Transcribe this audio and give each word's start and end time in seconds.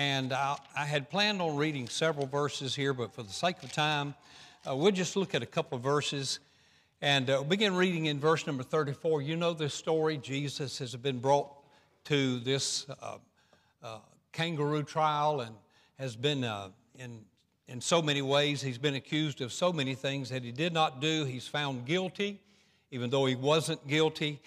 and 0.00 0.32
I, 0.32 0.56
I, 0.74 0.86
had 0.86 1.10
planned 1.10 1.42
on 1.42 1.56
reading 1.56 1.86
several 1.86 2.26
verses 2.26 2.74
here, 2.74 2.94
but 2.94 3.12
for 3.12 3.22
the 3.22 3.34
sake 3.34 3.62
of 3.62 3.70
time, 3.70 4.14
uh, 4.66 4.74
we'll 4.74 4.92
just 4.92 5.14
look 5.14 5.34
at 5.34 5.42
a 5.42 5.46
couple 5.46 5.76
of 5.76 5.84
verses. 5.84 6.38
And 7.02 7.28
uh, 7.28 7.42
begin 7.42 7.74
reading 7.74 8.06
in 8.06 8.18
verse 8.18 8.46
number 8.46 8.62
34. 8.62 9.20
You 9.20 9.36
know 9.36 9.52
this 9.52 9.74
story. 9.74 10.16
Jesus 10.16 10.78
has 10.78 10.96
been 10.96 11.18
brought 11.18 11.50
to 12.04 12.40
this 12.40 12.86
uh, 13.02 13.18
uh 13.82 13.98
kangaroo 14.32 14.84
trial 14.84 15.42
and 15.42 15.54
has 15.98 16.16
been 16.16 16.44
uh, 16.44 16.70
in, 16.98 17.20
in 17.68 17.82
so 17.82 18.00
many 18.00 18.22
ways, 18.22 18.62
he's 18.62 18.78
been 18.78 18.94
accused 18.94 19.42
of 19.42 19.52
so 19.52 19.70
many 19.70 19.94
things 19.94 20.30
that 20.30 20.42
he 20.42 20.50
did 20.50 20.72
not 20.72 21.02
do. 21.02 21.26
He's 21.26 21.46
found 21.46 21.84
guilty, 21.84 22.40
even 22.90 23.10
though 23.10 23.26
he 23.26 23.34
wasn't 23.34 23.86
guilty. 23.86 24.40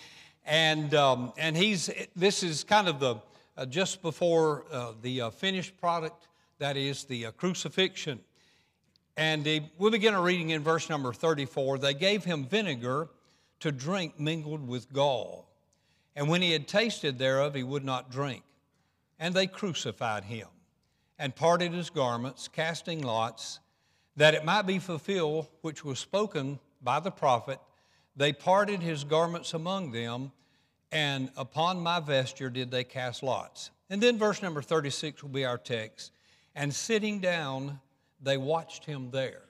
And, 0.48 0.96
um, 0.96 1.32
and 1.38 1.56
he's, 1.56 1.92
this 2.16 2.42
is 2.42 2.64
kind 2.64 2.88
of 2.88 3.00
the, 3.00 3.18
uh, 3.58 3.66
just 3.66 4.02
before 4.02 4.66
uh, 4.72 4.94
the 5.02 5.22
uh, 5.22 5.30
finished 5.30 5.80
product, 5.80 6.28
that 6.60 6.78
is 6.78 7.04
the 7.06 7.28
uh, 7.28 7.32
crucifixion. 7.32 8.20
And 9.16 9.46
we 9.78 9.90
begin 9.92 10.14
our 10.16 10.22
reading 10.22 10.50
in 10.50 10.64
verse 10.64 10.90
number 10.90 11.14
34. 11.14 11.78
They 11.78 11.94
gave 11.94 12.24
him 12.24 12.46
vinegar 12.46 13.10
to 13.60 13.72
drink 13.72 14.20
mingled 14.20 14.68
with 14.68 14.92
gall. 14.92 15.48
And 16.16 16.28
when 16.30 16.42
he 16.42 16.52
had 16.52 16.68
tasted 16.68 17.20
thereof, 17.20 17.54
he 17.54 17.64
would 17.64 17.86
not 17.86 18.12
drink. 18.12 18.44
And 19.20 19.36
they 19.36 19.48
crucified 19.48 20.24
him 20.24 20.48
and 21.20 21.36
parted 21.36 21.74
his 21.74 21.92
garments, 21.92 22.48
casting 22.48 23.02
lots, 23.04 23.60
that 24.16 24.34
it 24.34 24.44
might 24.44 24.64
be 24.64 24.80
fulfilled 24.80 25.48
which 25.62 25.86
was 25.86 26.00
spoken 26.00 26.60
by 26.82 27.00
the 27.00 27.12
prophet 27.12 27.60
they 28.16 28.32
parted 28.32 28.82
his 28.82 29.04
garments 29.04 29.54
among 29.54 29.92
them, 29.92 30.32
and 30.94 31.32
upon 31.36 31.80
my 31.80 32.00
vesture 32.00 32.50
did 32.50 32.70
they 32.70 32.84
cast 32.84 33.24
lots. 33.24 33.72
And 33.90 34.02
then 34.02 34.18
verse 34.18 34.42
number 34.42 34.62
36 34.62 35.24
will 35.24 35.30
be 35.30 35.44
our 35.44 35.58
text. 35.58 36.12
And 36.56 36.74
sitting 36.74 37.20
down, 37.20 37.80
they 38.22 38.38
watched 38.38 38.86
him 38.86 39.10
there. 39.12 39.42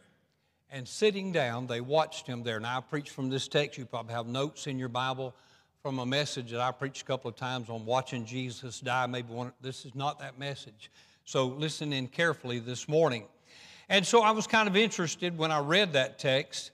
And 0.72 0.88
sitting 0.88 1.32
down, 1.32 1.68
they 1.68 1.82
watched 1.82 2.26
him 2.26 2.44
there. 2.44 2.60
Now, 2.60 2.78
I 2.78 2.82
preach 2.82 3.12
from 3.12 3.30
this 3.30 3.48
text. 3.48 3.78
You 3.78 3.86
probably 3.86 4.14
have 4.14 4.26
notes 4.26 4.66
in 4.68 4.80
your 4.80 4.90
Bible 4.90 5.36
from 5.84 6.00
a 6.00 6.06
message 6.06 6.52
that 6.52 6.62
I 6.62 6.72
preached 6.72 7.02
a 7.02 7.06
couple 7.06 7.30
of 7.30 7.36
times 7.36 7.70
on 7.70 7.86
watching 7.86 8.26
Jesus 8.26 8.80
die. 8.80 9.06
Maybe 9.06 9.34
one, 9.34 9.52
this 9.62 9.86
is 9.86 9.94
not 9.94 10.20
that 10.20 10.40
message. 10.40 10.90
So 11.26 11.48
listen 11.48 11.92
in 11.92 12.08
carefully 12.08 12.60
this 12.60 12.88
morning. 12.88 13.26
And 13.90 14.06
so 14.06 14.22
I 14.22 14.32
was 14.32 14.48
kind 14.48 14.70
of 14.70 14.78
interested 14.78 15.38
when 15.38 15.52
I 15.52 15.60
read 15.60 15.94
that 15.94 16.18
text 16.18 16.72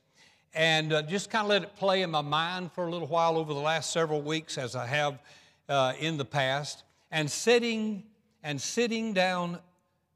and 0.53 0.93
uh, 0.93 1.01
just 1.03 1.29
kind 1.29 1.43
of 1.43 1.49
let 1.49 1.63
it 1.63 1.75
play 1.75 2.01
in 2.01 2.09
my 2.09 2.21
mind 2.21 2.71
for 2.71 2.87
a 2.87 2.91
little 2.91 3.07
while 3.07 3.37
over 3.37 3.53
the 3.53 3.59
last 3.59 3.91
several 3.91 4.21
weeks 4.21 4.57
as 4.57 4.75
I 4.75 4.85
have 4.85 5.19
uh, 5.67 5.93
in 5.99 6.17
the 6.17 6.25
past. 6.25 6.83
And 7.11 7.29
sitting 7.29 8.03
and 8.43 8.59
sitting 8.59 9.13
down, 9.13 9.59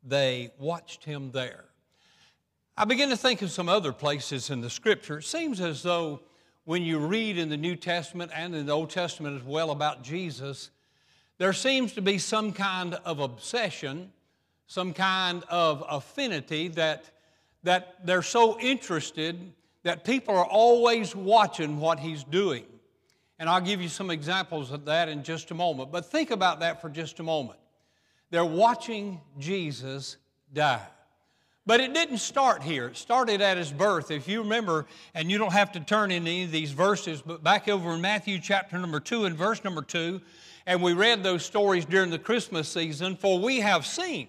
they 0.04 0.52
watched 0.60 1.04
him 1.04 1.32
there. 1.32 1.66
I 2.76 2.86
begin 2.86 3.10
to 3.10 3.18
think 3.18 3.42
of 3.42 3.52
some 3.52 3.70
other 3.70 3.92
places 3.92 4.50
in 4.50 4.62
the 4.62 4.70
scripture. 4.70 5.20
It 5.20 5.26
seems 5.26 5.62
as 5.62 5.84
though 5.84 6.22
when 6.66 6.82
you 6.82 6.98
read 6.98 7.38
in 7.38 7.50
the 7.50 7.58
New 7.58 7.76
Testament 7.76 8.32
and 8.34 8.56
in 8.56 8.66
the 8.66 8.72
Old 8.72 8.90
Testament 8.90 9.40
as 9.40 9.46
well 9.46 9.72
about 9.72 10.02
Jesus, 10.04 10.72
there 11.38 11.54
seems 11.54 11.94
to 11.94 12.02
be 12.02 12.18
some 12.18 12.52
kind 12.52 12.96
of 13.06 13.20
obsession, 13.20 14.12
some 14.66 14.94
kind 14.94 15.44
of 15.50 15.84
affinity 15.88 16.70
that, 16.70 17.06
that 17.64 17.98
they're 18.06 18.22
so 18.22 18.60
interested 18.60 19.54
that 19.84 20.04
people 20.04 20.36
are 20.36 20.46
always 20.46 21.16
watching 21.16 21.80
what 21.80 22.00
he's 22.00 22.24
doing. 22.24 22.66
And 23.40 23.50
I'll 23.50 23.62
give 23.62 23.82
you 23.82 23.90
some 23.90 24.10
examples 24.10 24.72
of 24.72 24.86
that 24.86 25.10
in 25.10 25.24
just 25.24 25.52
a 25.52 25.54
moment. 25.54 25.92
But 25.92 26.06
think 26.06 26.32
about 26.32 26.62
that 26.62 26.82
for 26.82 26.90
just 26.90 27.20
a 27.20 27.24
moment. 27.24 27.60
They're 28.30 28.46
watching 28.46 29.20
Jesus 29.38 30.18
die. 30.54 30.82
But 31.66 31.80
it 31.80 31.94
didn't 31.94 32.18
start 32.18 32.62
here. 32.62 32.88
It 32.88 32.98
started 32.98 33.42
at 33.42 33.58
his 33.58 33.72
birth. 33.72 34.12
If 34.12 34.28
you 34.28 34.42
remember, 34.42 34.86
and 35.14 35.32
you 35.32 35.38
don't 35.38 35.54
have 35.54 35.72
to 35.74 35.80
turn 35.80 36.12
in 36.12 36.24
any 36.24 36.44
of 36.44 36.52
these 36.52 36.72
verses, 36.72 37.22
but 37.22 37.44
back 37.44 37.70
over 37.70 37.94
in 37.94 38.02
Matthew 38.02 38.40
chapter 38.40 38.78
number 38.78 39.00
2 39.00 39.26
and 39.26 39.36
verse 39.36 39.64
number 39.64 39.82
2, 39.82 40.20
and 40.66 40.82
we 40.82 40.94
read 40.94 41.24
those 41.24 41.46
stories 41.46 41.86
during 41.86 42.10
the 42.10 42.20
Christmas 42.20 42.68
season, 42.68 43.16
for 43.16 43.40
we 43.40 43.62
have 43.62 43.86
seen. 43.86 44.28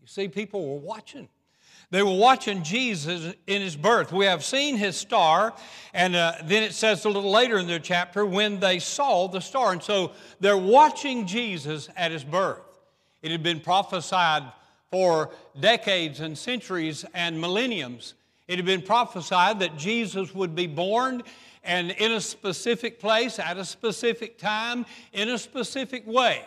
You 0.00 0.06
see, 0.06 0.28
people 0.28 0.74
were 0.74 0.80
watching. 0.80 1.28
They 1.94 2.02
were 2.02 2.16
watching 2.16 2.64
Jesus 2.64 3.36
in 3.46 3.62
his 3.62 3.76
birth. 3.76 4.12
We 4.12 4.24
have 4.24 4.44
seen 4.44 4.76
his 4.76 4.96
star, 4.96 5.54
and 5.92 6.16
uh, 6.16 6.32
then 6.42 6.64
it 6.64 6.72
says 6.72 7.04
a 7.04 7.08
little 7.08 7.30
later 7.30 7.56
in 7.56 7.68
the 7.68 7.78
chapter, 7.78 8.26
when 8.26 8.58
they 8.58 8.80
saw 8.80 9.28
the 9.28 9.38
star. 9.38 9.70
And 9.70 9.80
so 9.80 10.10
they're 10.40 10.56
watching 10.56 11.24
Jesus 11.24 11.88
at 11.94 12.10
his 12.10 12.24
birth. 12.24 12.64
It 13.22 13.30
had 13.30 13.44
been 13.44 13.60
prophesied 13.60 14.42
for 14.90 15.30
decades 15.60 16.18
and 16.18 16.36
centuries 16.36 17.04
and 17.14 17.40
millenniums. 17.40 18.14
It 18.48 18.56
had 18.56 18.66
been 18.66 18.82
prophesied 18.82 19.60
that 19.60 19.76
Jesus 19.76 20.34
would 20.34 20.56
be 20.56 20.66
born 20.66 21.22
and 21.62 21.92
in 21.92 22.10
a 22.10 22.20
specific 22.20 22.98
place, 22.98 23.38
at 23.38 23.56
a 23.56 23.64
specific 23.64 24.36
time, 24.36 24.84
in 25.12 25.28
a 25.28 25.38
specific 25.38 26.04
way. 26.08 26.44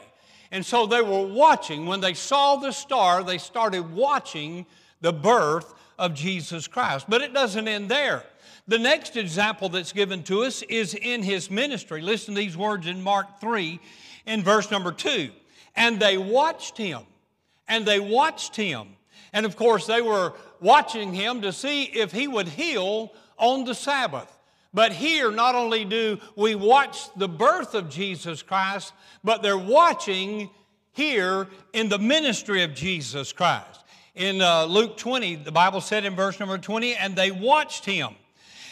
And 0.51 0.65
so 0.65 0.87
they 0.87 1.01
were 1.01 1.25
watching. 1.25 1.85
When 1.85 2.01
they 2.01 2.15
saw 2.15 2.57
the 2.57 2.73
star, 2.73 3.23
they 3.23 3.37
started 3.37 3.93
watching 3.93 4.65
the 5.01 5.13
birth 5.13 5.73
of 5.97 6.13
Jesus 6.13 6.67
Christ. 6.67 7.05
But 7.09 7.21
it 7.21 7.33
doesn't 7.33 7.67
end 7.67 7.89
there. 7.89 8.23
The 8.67 8.79
next 8.79 9.15
example 9.15 9.69
that's 9.69 9.93
given 9.93 10.23
to 10.23 10.43
us 10.43 10.61
is 10.63 10.93
in 10.93 11.23
his 11.23 11.49
ministry. 11.49 12.01
Listen 12.01 12.35
to 12.35 12.41
these 12.41 12.57
words 12.57 12.85
in 12.85 13.01
Mark 13.01 13.39
3 13.39 13.79
in 14.25 14.43
verse 14.43 14.69
number 14.69 14.91
2. 14.91 15.29
And 15.75 15.99
they 15.99 16.17
watched 16.17 16.77
him, 16.77 17.03
and 17.67 17.85
they 17.85 17.99
watched 17.99 18.55
him. 18.55 18.89
And 19.31 19.45
of 19.45 19.55
course, 19.55 19.85
they 19.85 20.01
were 20.01 20.33
watching 20.59 21.13
him 21.13 21.41
to 21.41 21.53
see 21.53 21.83
if 21.83 22.11
he 22.11 22.27
would 22.27 22.47
heal 22.47 23.13
on 23.37 23.63
the 23.63 23.75
Sabbath. 23.75 24.33
But 24.73 24.91
here, 24.91 25.31
not 25.31 25.55
only 25.55 25.85
do 25.85 26.19
we 26.35 26.55
watch 26.55 27.13
the 27.15 27.29
birth 27.29 27.73
of 27.73 27.89
Jesus 27.89 28.41
Christ, 28.41 28.93
but 29.23 29.41
they're 29.41 29.57
watching 29.57 30.49
here 30.91 31.47
in 31.73 31.89
the 31.89 31.99
ministry 31.99 32.63
of 32.63 32.73
Jesus 32.73 33.31
Christ 33.31 33.83
in 34.17 34.41
uh, 34.41 34.65
Luke 34.65 34.97
20, 34.97 35.35
the 35.35 35.51
Bible 35.51 35.79
said 35.79 36.03
in 36.03 36.15
verse 36.15 36.39
number 36.39 36.57
20, 36.57 36.95
and 36.95 37.15
they 37.15 37.31
watched 37.31 37.85
him. 37.85 38.15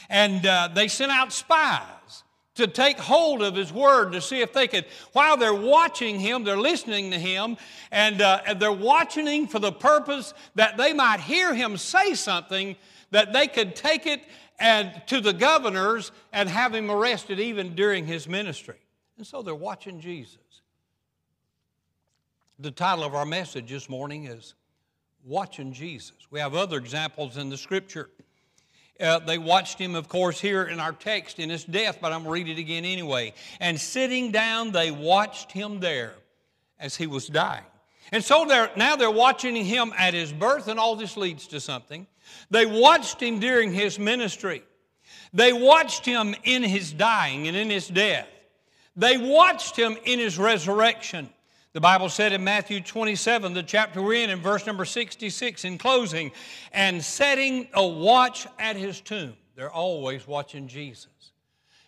And 0.09 0.45
uh, 0.45 0.69
they 0.73 0.88
sent 0.88 1.11
out 1.11 1.31
spies 1.31 2.23
to 2.56 2.67
take 2.67 2.97
hold 2.97 3.44
of 3.44 3.56
his 3.56 3.72
word 3.72 4.13
to 4.13 4.22
see 4.22 4.41
if 4.41 4.53
they 4.53 4.67
could, 4.67 4.85
while 5.13 5.38
they're 5.38 5.53
watching 5.53 6.19
him, 6.19 6.44
they're 6.44 6.57
listening 6.57 7.11
to 7.11 7.19
him, 7.19 7.57
and, 7.91 8.22
uh, 8.22 8.41
and 8.47 8.59
they're 8.59 8.72
watching 8.72 9.28
him 9.28 9.47
for 9.47 9.59
the 9.59 9.72
purpose 9.72 10.33
that 10.56 10.78
they 10.78 10.94
might 10.94 11.19
hear 11.19 11.53
him 11.53 11.77
say 11.77 12.13
something 12.13 12.75
that 13.12 13.33
they 13.33 13.47
could 13.47 13.75
take 13.75 14.07
it 14.07 14.22
and 14.59 14.91
to 15.07 15.19
the 15.19 15.33
governors 15.33 16.12
and 16.31 16.47
have 16.50 16.73
him 16.73 16.89
arrested 16.89 17.39
even 17.39 17.75
during 17.75 18.06
his 18.06 18.27
ministry. 18.27 18.79
And 19.17 19.27
so 19.27 19.41
they're 19.41 19.53
watching 19.53 20.00
Jesus. 20.00 20.38
The 22.57 22.72
title 22.72 23.03
of 23.03 23.13
our 23.13 23.25
message 23.25 23.69
this 23.69 23.89
morning 23.89 24.25
is 24.25 24.53
watching 25.25 25.74
Jesus. 25.74 26.16
We 26.30 26.39
have 26.39 26.56
other 26.56 26.77
examples 26.77 27.38
in 27.38 27.50
the 27.50 27.57
scripture. 27.57 28.10
Uh, 29.00 29.19
they 29.19 29.38
watched 29.38 29.77
him, 29.77 29.95
of 29.95 30.07
course, 30.07 30.39
here 30.39 30.63
in 30.63 30.80
our 30.80 30.94
text 30.94 31.39
in 31.39 31.50
his 31.50 31.66
death, 31.66 31.98
but 32.00 32.13
I'm 32.13 32.24
going 32.24 32.44
to 32.44 32.45
read 32.45 32.57
it 32.57 32.62
again 32.62 32.86
anyway. 32.86 33.33
And 33.60 33.80
sitting 33.80 34.31
down, 34.31 34.72
they 34.72 34.92
watched 34.92 35.51
him 35.51 35.80
there 35.80 36.13
as 36.80 36.95
he 36.95 37.07
was 37.07 37.27
dying. 37.27 37.66
And 38.12 38.24
so 38.24 38.45
they're, 38.48 38.72
now 38.77 38.95
they're 38.95 39.12
watching 39.12 39.56
him 39.56 39.92
at 39.98 40.13
his 40.13 40.31
birth, 40.31 40.68
and 40.68 40.80
all 40.80 40.95
this 40.95 41.18
leads 41.18 41.48
to 41.48 41.60
something. 41.60 42.07
They 42.50 42.66
watched 42.66 43.21
him 43.21 43.39
during 43.39 43.74
his 43.74 44.00
ministry. 44.00 44.63
They 45.33 45.51
watched 45.51 46.06
him 46.06 46.36
in 46.44 46.63
his 46.63 46.94
dying 46.94 47.48
and 47.48 47.57
in 47.57 47.69
his 47.69 47.88
death. 47.88 48.28
They 48.95 49.18
watched 49.18 49.75
him 49.75 49.98
in 50.06 50.19
his 50.19 50.38
resurrection. 50.38 51.30
The 51.75 51.81
Bible 51.81 52.07
said 52.07 52.31
in 52.31 52.42
Matthew 52.42 52.80
27, 52.80 53.54
the 53.54 53.62
chapter 53.62 54.01
we're 54.01 54.24
in, 54.24 54.30
in 54.30 54.39
verse 54.39 54.66
number 54.66 54.86
66, 54.86 55.66
in 55.66 55.77
closing, 55.77 56.31
and 56.72 57.04
setting 57.04 57.68
a 57.74 57.86
watch 57.86 58.48
at 58.57 58.77
his 58.77 59.01
tomb. 59.01 59.33
They're 59.57 59.69
always 59.69 60.25
watching 60.25 60.69
Jesus. 60.69 61.10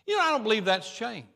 You 0.06 0.18
know, 0.18 0.22
I 0.22 0.30
don't 0.32 0.42
believe 0.42 0.66
that's 0.66 0.94
changed. 0.94 1.28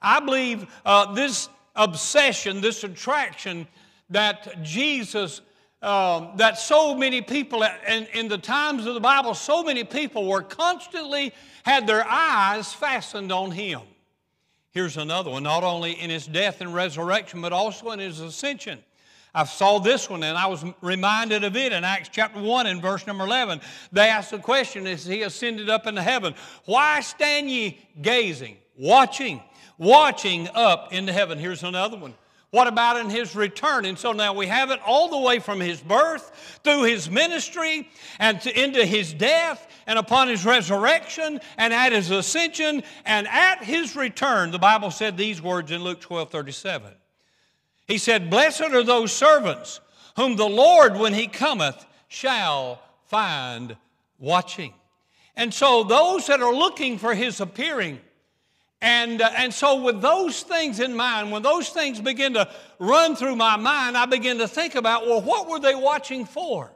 I 0.00 0.18
believe 0.20 0.66
uh, 0.86 1.12
this 1.12 1.50
obsession, 1.76 2.62
this 2.62 2.84
attraction 2.84 3.68
that 4.08 4.62
Jesus, 4.62 5.42
um, 5.82 6.30
that 6.36 6.58
so 6.58 6.94
many 6.94 7.20
people, 7.20 7.62
and 7.64 8.08
in 8.14 8.28
the 8.28 8.38
times 8.38 8.86
of 8.86 8.94
the 8.94 9.00
Bible, 9.00 9.34
so 9.34 9.62
many 9.62 9.84
people 9.84 10.26
were 10.26 10.40
constantly 10.40 11.34
had 11.64 11.86
their 11.86 12.06
eyes 12.08 12.72
fastened 12.72 13.30
on 13.30 13.50
him. 13.50 13.82
Here's 14.70 14.96
another 14.96 15.30
one, 15.30 15.42
not 15.42 15.64
only 15.64 15.92
in 15.92 16.10
his 16.10 16.26
death 16.26 16.60
and 16.60 16.74
resurrection, 16.74 17.40
but 17.40 17.52
also 17.52 17.90
in 17.92 17.98
his 17.98 18.20
ascension. 18.20 18.78
I 19.34 19.44
saw 19.44 19.78
this 19.78 20.08
one 20.08 20.22
and 20.22 20.36
I 20.36 20.46
was 20.46 20.64
reminded 20.80 21.44
of 21.44 21.56
it 21.56 21.72
in 21.72 21.84
Acts 21.84 22.08
chapter 22.10 22.40
1 22.40 22.66
and 22.66 22.82
verse 22.82 23.06
number 23.06 23.24
11. 23.24 23.60
They 23.92 24.08
asked 24.08 24.30
the 24.30 24.38
question 24.38 24.86
as 24.86 25.04
he 25.04 25.22
ascended 25.22 25.70
up 25.70 25.86
into 25.86 26.02
heaven, 26.02 26.34
Why 26.64 27.00
stand 27.00 27.50
ye 27.50 27.78
gazing, 28.00 28.56
watching, 28.76 29.42
watching 29.76 30.48
up 30.54 30.92
into 30.92 31.12
heaven? 31.12 31.38
Here's 31.38 31.62
another 31.62 31.96
one. 31.96 32.14
What 32.50 32.66
about 32.66 32.96
in 32.96 33.10
his 33.10 33.36
return? 33.36 33.84
And 33.84 33.98
so 33.98 34.12
now 34.12 34.32
we 34.32 34.46
have 34.46 34.70
it 34.70 34.80
all 34.86 35.08
the 35.08 35.18
way 35.18 35.38
from 35.38 35.60
his 35.60 35.80
birth 35.80 36.60
through 36.64 36.84
his 36.84 37.10
ministry 37.10 37.88
and 38.18 38.40
to, 38.40 38.64
into 38.64 38.86
his 38.86 39.12
death 39.12 39.66
and 39.86 39.98
upon 39.98 40.28
his 40.28 40.46
resurrection 40.46 41.40
and 41.58 41.74
at 41.74 41.92
his 41.92 42.10
ascension 42.10 42.82
and 43.04 43.28
at 43.28 43.62
his 43.62 43.94
return. 43.96 44.50
The 44.50 44.58
Bible 44.58 44.90
said 44.90 45.16
these 45.16 45.42
words 45.42 45.70
in 45.70 45.84
Luke 45.84 46.00
12 46.00 46.30
37. 46.30 46.94
He 47.86 47.98
said, 47.98 48.30
Blessed 48.30 48.62
are 48.62 48.84
those 48.84 49.12
servants 49.12 49.80
whom 50.16 50.36
the 50.36 50.48
Lord, 50.48 50.96
when 50.96 51.14
he 51.14 51.26
cometh, 51.26 51.86
shall 52.08 52.80
find 53.06 53.76
watching. 54.18 54.72
And 55.36 55.52
so 55.52 55.84
those 55.84 56.26
that 56.26 56.42
are 56.42 56.54
looking 56.54 56.98
for 56.98 57.14
his 57.14 57.40
appearing, 57.40 58.00
and, 58.80 59.20
uh, 59.20 59.30
and 59.36 59.52
so, 59.52 59.82
with 59.82 60.00
those 60.00 60.42
things 60.42 60.78
in 60.78 60.94
mind, 60.94 61.32
when 61.32 61.42
those 61.42 61.70
things 61.70 62.00
begin 62.00 62.34
to 62.34 62.48
run 62.78 63.16
through 63.16 63.34
my 63.34 63.56
mind, 63.56 63.96
I 63.96 64.06
begin 64.06 64.38
to 64.38 64.46
think 64.46 64.76
about, 64.76 65.06
well, 65.06 65.20
what 65.20 65.48
were 65.48 65.58
they 65.58 65.74
watching 65.74 66.24
for? 66.24 66.70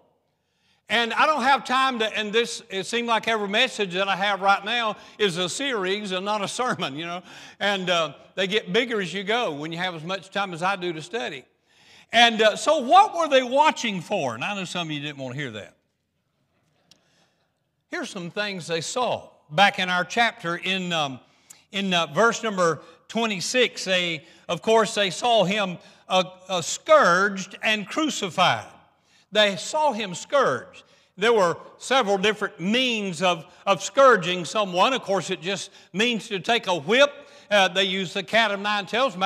And 0.88 1.14
I 1.14 1.26
don't 1.26 1.44
have 1.44 1.64
time 1.64 2.00
to, 2.00 2.19
and 2.19 2.32
this, 2.32 2.62
it 2.69 2.87
seemed 2.87 3.06
like 3.06 3.28
every 3.28 3.46
message 3.46 3.94
that 3.94 4.08
I 4.08 4.16
have 4.16 4.40
right 4.40 4.64
now 4.64 4.96
is 5.16 5.38
a 5.38 5.49
series 5.49 6.10
and 6.10 6.25
not 6.25 6.43
a 6.43 6.49
sermon, 6.49 6.96
you 6.96 7.06
know. 7.06 7.22
And 7.60 7.88
uh, 7.88 8.14
they 8.34 8.49
get 8.49 8.72
bigger 8.72 9.00
as 9.00 9.14
you 9.14 9.22
go 9.22 9.52
when 9.52 9.70
you 9.70 9.78
have 9.78 9.94
as 9.94 10.02
much 10.02 10.31
time 10.31 10.52
as 10.52 10.62
I 10.62 10.75
do 10.75 10.93
to 10.93 11.00
study. 11.00 11.44
And 12.12 12.43
uh, 12.43 12.56
so, 12.56 12.78
what 12.78 13.16
were 13.16 13.28
they 13.28 13.44
watching 13.44 14.00
for? 14.00 14.34
And 14.34 14.43
I 14.43 14.56
know 14.56 14.64
some 14.64 14.88
of 14.88 14.90
you 14.90 15.00
didn't 15.00 15.19
want 15.19 15.37
to 15.37 15.40
hear 15.40 15.52
that. 15.52 15.76
Here's 17.90 18.10
some 18.10 18.31
things 18.31 18.66
they 18.66 18.81
saw 18.81 19.31
back 19.52 19.78
in 19.78 19.88
our 19.88 20.04
chapter 20.04 20.56
in. 20.56 20.93
Um, 20.93 21.20
in 21.73 21.93
uh, 21.93 22.07
verse 22.07 22.43
number 22.43 22.81
26, 23.09 23.85
they, 23.85 24.25
of 24.49 24.63
course, 24.63 24.95
they 24.95 25.11
saw 25.11 25.45
him 25.45 25.79
uh, 26.09 26.25
uh, 26.49 26.61
scourged 26.61 27.59
and 27.63 27.87
crucified. 27.89 28.67
They 29.33 29.57
saw 29.57 29.93
him 29.93 30.15
scourged. 30.15 30.85
There 31.17 31.33
were 31.33 31.57
several 31.79 32.17
different 32.19 32.59
means 32.61 33.23
of, 33.23 33.45
of 33.67 33.83
scourging 33.83 34.45
someone. 34.45 34.93
Of 34.93 35.03
course, 35.03 35.31
it 35.31 35.41
just 35.41 35.71
means 35.93 36.29
to 36.29 36.41
take 36.41 36.67
a 36.67 36.77
whip. 36.77 37.13
Uh, 37.51 37.69
they 37.69 37.85
use 37.85 38.15
the 38.15 38.23
cat 38.23 38.51
of 38.51 38.61
nine 38.61 38.87
tails. 38.87 39.17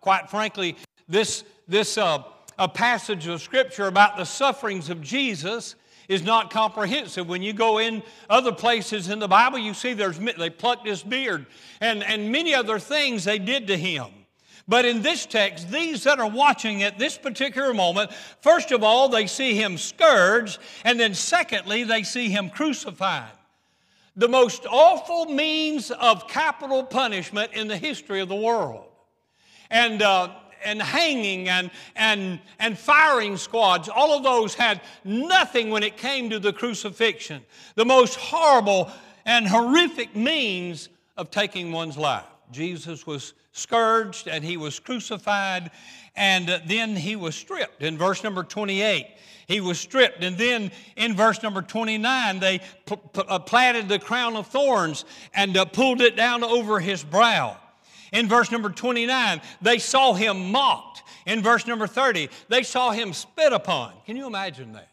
Quite 0.00 0.30
frankly, 0.30 0.76
this, 1.08 1.44
this 1.68 1.98
uh, 1.98 2.22
a 2.58 2.68
passage 2.68 3.26
of 3.26 3.42
Scripture 3.42 3.86
about 3.86 4.16
the 4.16 4.24
sufferings 4.24 4.88
of 4.88 5.00
Jesus 5.00 5.74
is 6.08 6.22
not 6.22 6.50
comprehensive. 6.50 7.28
When 7.28 7.42
you 7.42 7.52
go 7.52 7.78
in 7.78 8.02
other 8.28 8.52
places 8.52 9.08
in 9.08 9.18
the 9.18 9.28
Bible, 9.28 9.58
you 9.58 9.74
see 9.74 9.94
there's 9.94 10.18
they 10.18 10.50
plucked 10.50 10.86
his 10.86 11.02
beard 11.02 11.46
and, 11.80 12.02
and 12.02 12.30
many 12.30 12.54
other 12.54 12.78
things 12.78 13.24
they 13.24 13.38
did 13.38 13.66
to 13.68 13.76
him. 13.76 14.06
But 14.66 14.86
in 14.86 15.02
this 15.02 15.26
text, 15.26 15.70
these 15.70 16.04
that 16.04 16.18
are 16.18 16.28
watching 16.28 16.82
at 16.82 16.98
this 16.98 17.18
particular 17.18 17.74
moment, 17.74 18.12
first 18.40 18.72
of 18.72 18.82
all, 18.82 19.10
they 19.10 19.26
see 19.26 19.54
him 19.54 19.76
scourged, 19.76 20.58
and 20.84 20.98
then 20.98 21.14
secondly, 21.14 21.84
they 21.84 22.02
see 22.02 22.30
him 22.30 22.48
crucified. 22.48 23.32
The 24.16 24.28
most 24.28 24.64
awful 24.70 25.26
means 25.26 25.90
of 25.90 26.28
capital 26.28 26.82
punishment 26.82 27.52
in 27.52 27.68
the 27.68 27.76
history 27.76 28.20
of 28.20 28.28
the 28.28 28.36
world. 28.36 28.86
And 29.70 30.00
uh, 30.00 30.30
and 30.64 30.80
hanging 30.80 31.48
and, 31.48 31.70
and, 31.96 32.40
and 32.58 32.78
firing 32.78 33.36
squads, 33.36 33.88
all 33.88 34.16
of 34.16 34.22
those 34.22 34.54
had 34.54 34.80
nothing 35.04 35.70
when 35.70 35.82
it 35.82 35.96
came 35.96 36.30
to 36.30 36.38
the 36.38 36.52
crucifixion. 36.52 37.42
The 37.74 37.84
most 37.84 38.16
horrible 38.16 38.90
and 39.24 39.46
horrific 39.46 40.14
means 40.14 40.88
of 41.16 41.30
taking 41.30 41.72
one's 41.72 41.96
life. 41.96 42.24
Jesus 42.50 43.06
was 43.06 43.34
scourged 43.52 44.28
and 44.28 44.44
he 44.44 44.56
was 44.56 44.78
crucified 44.78 45.70
and 46.16 46.62
then 46.66 46.94
he 46.94 47.16
was 47.16 47.34
stripped. 47.34 47.82
In 47.82 47.98
verse 47.98 48.22
number 48.22 48.44
28, 48.44 49.06
he 49.46 49.60
was 49.60 49.78
stripped. 49.78 50.22
And 50.22 50.38
then 50.38 50.70
in 50.96 51.14
verse 51.14 51.42
number 51.42 51.62
29, 51.62 52.38
they 52.38 52.58
p- 52.58 52.64
p- 52.86 53.22
uh, 53.28 53.38
planted 53.40 53.88
the 53.88 53.98
crown 53.98 54.36
of 54.36 54.46
thorns 54.46 55.04
and 55.34 55.56
uh, 55.56 55.64
pulled 55.64 56.00
it 56.00 56.16
down 56.16 56.44
over 56.44 56.78
his 56.78 57.02
brow. 57.02 57.56
In 58.14 58.28
verse 58.28 58.52
number 58.52 58.70
29, 58.70 59.42
they 59.60 59.78
saw 59.78 60.14
him 60.14 60.52
mocked. 60.52 61.02
In 61.26 61.42
verse 61.42 61.66
number 61.66 61.88
30, 61.88 62.30
they 62.48 62.62
saw 62.62 62.92
him 62.92 63.12
spit 63.12 63.52
upon. 63.52 63.92
Can 64.06 64.16
you 64.16 64.26
imagine 64.26 64.72
that? 64.72 64.88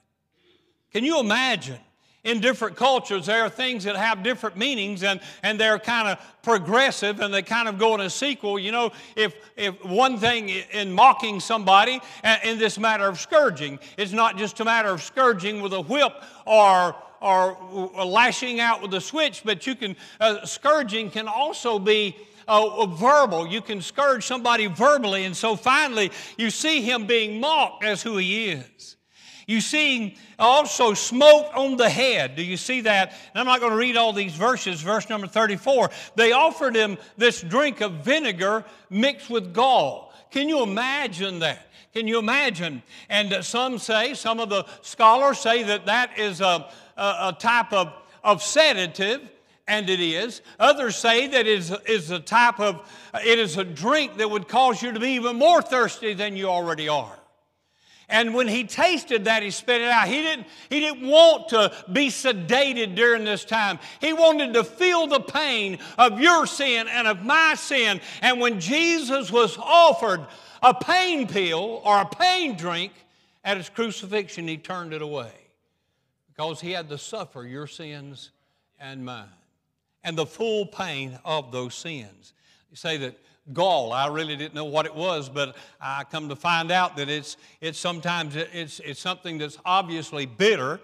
Can 0.92 1.06
you 1.06 1.20
imagine? 1.20 1.78
In 2.24 2.40
different 2.40 2.76
cultures, 2.76 3.28
there 3.28 3.44
are 3.44 3.50
things 3.50 3.84
that 3.86 3.96
have 3.96 4.22
different 4.22 4.56
meanings 4.56 5.02
and, 5.04 5.20
and 5.42 5.60
they're 5.60 5.80
kind 5.80 6.08
of 6.08 6.20
progressive 6.44 7.20
and 7.20 7.34
they 7.34 7.42
kind 7.42 7.68
of 7.68 7.80
go 7.80 7.96
in 7.96 8.02
a 8.02 8.10
sequel. 8.10 8.60
You 8.60 8.72
know, 8.72 8.92
if, 9.16 9.36
if 9.56 9.84
one 9.86 10.18
thing 10.18 10.50
in 10.50 10.92
mocking 10.92 11.40
somebody 11.40 12.00
uh, 12.24 12.38
in 12.44 12.60
this 12.60 12.78
matter 12.78 13.08
of 13.08 13.20
scourging, 13.20 13.80
it's 13.98 14.12
not 14.12 14.38
just 14.38 14.60
a 14.60 14.66
matter 14.66 14.90
of 14.90 15.02
scourging 15.02 15.62
with 15.62 15.74
a 15.74 15.82
whip 15.82 16.14
or 16.46 16.96
or 17.22 17.56
lashing 18.04 18.60
out 18.60 18.82
with 18.82 18.92
a 18.96 19.02
switch, 19.02 19.44
but 19.46 19.68
you 19.68 19.76
can, 19.76 19.96
uh, 20.20 20.44
scourging 20.44 21.12
can 21.12 21.28
also 21.28 21.78
be 21.78 22.18
uh, 22.48 22.86
verbal. 22.86 23.48
You 23.48 23.62
can 23.62 23.82
scourge 23.82 24.26
somebody 24.26 24.68
verbally. 24.68 25.26
And 25.26 25.36
so 25.36 25.56
finally, 25.56 26.12
you 26.38 26.50
see 26.50 26.82
him 26.82 27.08
being 27.08 27.40
mocked 27.40 27.84
as 27.84 28.02
who 28.02 28.18
he 28.18 28.50
is. 28.50 28.98
You 29.48 29.60
see 29.60 30.18
also 30.40 30.94
smoke 30.94 31.52
on 31.56 31.76
the 31.76 31.90
head. 31.90 32.36
Do 32.36 32.44
you 32.44 32.58
see 32.58 32.82
that? 32.82 33.10
And 33.34 33.40
I'm 33.42 33.46
not 33.46 33.60
going 33.60 33.72
to 33.72 33.78
read 33.78 33.98
all 33.98 34.14
these 34.14 34.34
verses. 34.34 34.82
Verse 34.82 35.10
number 35.10 35.28
34. 35.28 35.90
They 36.16 36.32
offered 36.32 36.76
him 36.76 36.98
this 37.18 37.42
drink 37.42 37.82
of 37.82 38.06
vinegar 38.06 38.64
mixed 38.90 39.30
with 39.30 39.54
gall. 39.54 40.14
Can 40.32 40.48
you 40.48 40.64
imagine 40.64 41.40
that? 41.40 41.68
Can 41.94 42.08
you 42.08 42.20
imagine? 42.20 42.82
And 43.10 43.44
some 43.44 43.78
say, 43.78 44.14
some 44.14 44.40
of 44.40 44.50
the 44.50 44.66
scholars 44.82 45.40
say 45.40 45.64
that 45.64 45.86
that 45.88 46.18
is 46.18 46.40
a, 46.40 46.70
a, 46.96 47.04
a 47.04 47.36
type 47.38 47.74
of, 47.74 47.92
of 48.24 48.42
sedative 48.42 49.30
and 49.68 49.90
it 49.90 50.00
is. 50.00 50.42
Others 50.60 50.96
say 50.96 51.28
that 51.28 51.42
it 51.42 51.48
is, 51.48 51.74
is 51.88 52.12
a 52.12 52.20
type 52.20 52.60
of, 52.60 52.90
it 53.26 53.40
is 53.40 53.58
a 53.58 53.64
drink 53.64 54.18
that 54.18 54.30
would 54.30 54.48
cause 54.48 54.82
you 54.82 54.92
to 54.92 55.00
be 55.00 55.12
even 55.12 55.38
more 55.38 55.62
thirsty 55.62 56.14
than 56.14 56.36
you 56.36 56.48
already 56.48 56.88
are. 56.88 57.18
And 58.10 58.34
when 58.34 58.50
he 58.50 58.66
tasted 58.66 59.26
that, 59.26 59.42
he 59.42 59.52
spit 59.52 59.80
it 59.82 59.88
out. 59.88 60.08
He 60.08 60.22
didn't, 60.22 60.46
he 60.70 60.82
didn't 60.82 61.08
want 61.08 61.50
to 61.50 61.72
be 61.92 62.10
sedated 62.10 62.94
during 62.94 63.24
this 63.24 63.46
time. 63.46 63.80
He 64.02 64.12
wanted 64.12 64.54
to 64.56 64.66
feel 64.66 65.08
the 65.08 65.22
pain 65.22 65.80
of 65.98 66.20
your 66.20 66.46
sin 66.46 66.90
and 66.90 67.08
of 67.08 67.24
my 67.24 67.56
sin. 67.56 68.02
And 68.22 68.42
when 68.42 68.60
Jesus 68.60 69.32
was 69.32 69.58
offered 69.58 70.28
a 70.62 70.74
pain 70.74 71.26
pill 71.26 71.82
or 71.86 72.02
a 72.02 72.06
pain 72.06 72.58
drink 72.58 72.92
at 73.46 73.56
his 73.56 73.70
crucifixion, 73.70 74.46
he 74.46 74.58
turned 74.58 74.94
it 74.94 75.02
away 75.02 75.32
because 76.28 76.60
he 76.60 76.72
had 76.72 76.90
to 76.90 76.98
suffer 76.98 77.46
your 77.46 77.66
sins 77.66 78.32
and 78.78 79.06
mine 79.06 79.30
and 80.04 80.18
the 80.18 80.26
full 80.26 80.66
pain 80.66 81.18
of 81.24 81.52
those 81.52 81.76
sins. 81.76 82.34
You 82.70 82.76
say 82.76 82.98
that 82.98 83.18
gall, 83.54 83.92
I 83.92 84.08
really 84.08 84.36
didn't 84.36 84.54
know 84.54 84.66
what 84.66 84.86
it 84.86 84.96
was, 84.96 85.30
but 85.30 85.56
I 85.80 86.04
come 86.10 86.30
to 86.30 86.36
find 86.36 86.72
out 86.72 86.96
that 86.98 87.10
it's, 87.10 87.38
it's 87.60 87.80
sometimes 87.80 88.36
it's, 88.36 88.80
it's 88.80 89.00
something 89.00 89.38
that's 89.38 89.58
obviously 89.66 90.26
bitter 90.26 90.80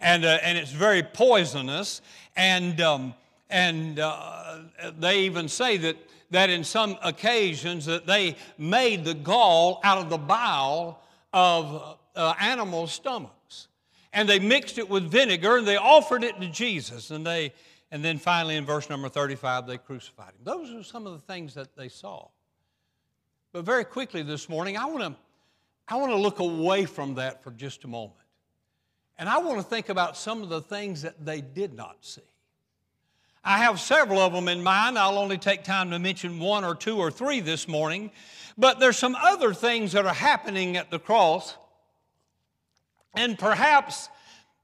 and, 0.00 0.24
uh, 0.24 0.38
and 0.42 0.56
it's 0.56 0.70
very 0.70 1.02
poisonous. 1.02 2.00
And, 2.36 2.80
um, 2.80 3.14
and 3.50 3.98
uh, 3.98 4.60
they 4.98 5.20
even 5.20 5.48
say 5.48 5.76
that, 5.78 5.96
that 6.30 6.50
in 6.50 6.64
some 6.64 6.96
occasions 7.02 7.86
that 7.86 8.06
they 8.06 8.36
made 8.58 9.04
the 9.04 9.14
gall 9.14 9.80
out 9.82 9.98
of 9.98 10.10
the 10.10 10.18
bile 10.18 11.00
of 11.32 11.98
uh, 12.14 12.34
animal 12.40 12.86
stomachs. 12.86 13.68
And 14.12 14.28
they 14.28 14.38
mixed 14.38 14.78
it 14.78 14.88
with 14.88 15.10
vinegar 15.10 15.58
and 15.58 15.66
they 15.66 15.76
offered 15.76 16.24
it 16.24 16.40
to 16.40 16.48
Jesus. 16.48 17.10
And 17.10 17.26
they, 17.26 17.52
and 17.90 18.04
then 18.04 18.18
finally, 18.18 18.56
in 18.56 18.66
verse 18.66 18.90
number 18.90 19.08
35, 19.08 19.66
they 19.66 19.78
crucified 19.78 20.34
him. 20.34 20.40
Those 20.44 20.74
are 20.74 20.82
some 20.82 21.06
of 21.06 21.12
the 21.14 21.32
things 21.32 21.54
that 21.54 21.74
they 21.76 21.88
saw. 21.88 22.28
But 23.52 23.64
very 23.64 23.84
quickly 23.84 24.22
this 24.22 24.48
morning, 24.48 24.76
I 24.76 24.86
want 24.86 25.00
to 25.00 25.16
I 25.90 25.96
want 25.96 26.12
to 26.12 26.18
look 26.18 26.38
away 26.38 26.84
from 26.84 27.14
that 27.14 27.42
for 27.42 27.50
just 27.50 27.84
a 27.84 27.88
moment. 27.88 28.20
And 29.18 29.26
I 29.26 29.38
want 29.38 29.58
to 29.58 29.64
think 29.64 29.88
about 29.88 30.18
some 30.18 30.42
of 30.42 30.50
the 30.50 30.60
things 30.60 31.02
that 31.02 31.24
they 31.24 31.40
did 31.40 31.72
not 31.72 31.96
see. 32.02 32.20
I 33.42 33.58
have 33.58 33.80
several 33.80 34.20
of 34.20 34.34
them 34.34 34.48
in 34.48 34.62
mind. 34.62 34.98
I'll 34.98 35.18
only 35.18 35.38
take 35.38 35.64
time 35.64 35.90
to 35.90 35.98
mention 35.98 36.38
one 36.38 36.64
or 36.64 36.74
two 36.74 36.98
or 36.98 37.10
three 37.10 37.40
this 37.40 37.66
morning. 37.66 38.10
But 38.58 38.80
there's 38.80 38.98
some 38.98 39.16
other 39.16 39.54
things 39.54 39.92
that 39.92 40.04
are 40.04 40.12
happening 40.12 40.76
at 40.76 40.90
the 40.90 40.98
cross. 40.98 41.56
And 43.16 43.38
perhaps 43.38 44.10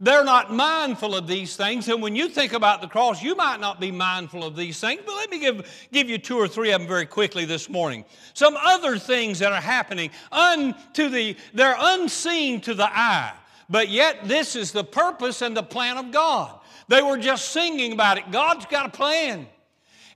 they're 0.05 0.25
not 0.25 0.53
mindful 0.53 1.15
of 1.15 1.27
these 1.27 1.57
things. 1.57 1.89
And 1.89 2.03
when 2.03 2.15
you 2.15 2.29
think 2.29 2.53
about 2.53 2.83
the 2.83 2.87
cross, 2.87 3.23
you 3.23 3.35
might 3.35 3.59
not 3.59 3.81
be 3.81 3.91
mindful 3.91 4.45
of 4.45 4.55
these 4.55 4.79
things. 4.79 5.01
But 5.05 5.15
let 5.15 5.31
me 5.31 5.39
give, 5.39 5.89
give 5.93 6.11
you 6.11 6.19
two 6.19 6.37
or 6.37 6.47
three 6.47 6.73
of 6.73 6.81
them 6.81 6.89
very 6.89 7.07
quickly 7.07 7.47
this 7.47 7.71
morning. 7.71 8.05
Some 8.35 8.55
other 8.63 8.99
things 8.99 9.39
that 9.39 9.53
are 9.53 9.61
happening 9.63 10.11
unto 10.31 11.09
the, 11.09 11.37
they're 11.55 11.77
unseen 11.79 12.61
to 12.63 12.75
the 12.75 12.87
eye. 12.87 13.33
But 13.71 13.89
yet, 13.89 14.29
this 14.29 14.57
is 14.57 14.73
the 14.73 14.85
purpose 14.85 15.41
and 15.41 15.57
the 15.57 15.63
plan 15.63 15.97
of 15.97 16.13
God. 16.13 16.61
They 16.89 17.01
were 17.01 17.17
just 17.17 17.53
singing 17.53 17.93
about 17.93 18.19
it. 18.19 18.31
God's 18.31 18.67
got 18.67 18.87
a 18.87 18.91
plan. 18.91 19.47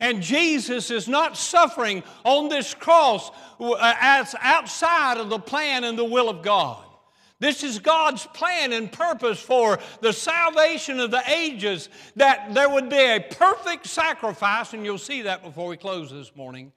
And 0.01 0.23
Jesus 0.23 0.91
is 0.91 1.09
not 1.09 1.37
suffering 1.37 2.03
on 2.25 2.51
this 2.51 2.75
cross 2.75 3.31
uh, 3.59 3.95
as 4.01 4.35
outside 4.41 5.17
of 5.17 5.31
the 5.31 5.39
plan 5.39 5.85
and 5.85 5.99
the 5.99 6.05
will 6.05 6.29
of 6.29 6.43
God. 6.43 6.85
This 7.41 7.63
is 7.63 7.79
God's 7.79 8.27
plan 8.27 8.73
and 8.73 8.91
purpose 8.91 9.41
for 9.41 9.79
the 10.01 10.13
salvation 10.13 10.99
of 10.99 11.11
the 11.13 11.23
ages, 11.31 11.89
that 12.17 12.53
there 12.53 12.69
would 12.69 12.89
be 12.89 12.97
a 12.97 13.21
perfect 13.21 13.87
sacrifice, 13.87 14.73
and 14.73 14.85
you'll 14.85 14.99
see 14.99 15.23
that 15.23 15.43
before 15.43 15.69
we 15.69 15.77
close 15.77 16.11
this 16.11 16.35
morning, 16.35 16.73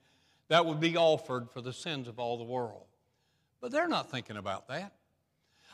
that 0.48 0.64
would 0.64 0.78
be 0.78 0.96
offered 0.96 1.50
for 1.50 1.60
the 1.60 1.72
sins 1.72 2.06
of 2.06 2.18
all 2.20 2.38
the 2.38 2.44
world. 2.44 2.84
But 3.60 3.72
they're 3.72 3.88
not 3.88 4.10
thinking 4.10 4.36
about 4.36 4.68
that. 4.68 4.92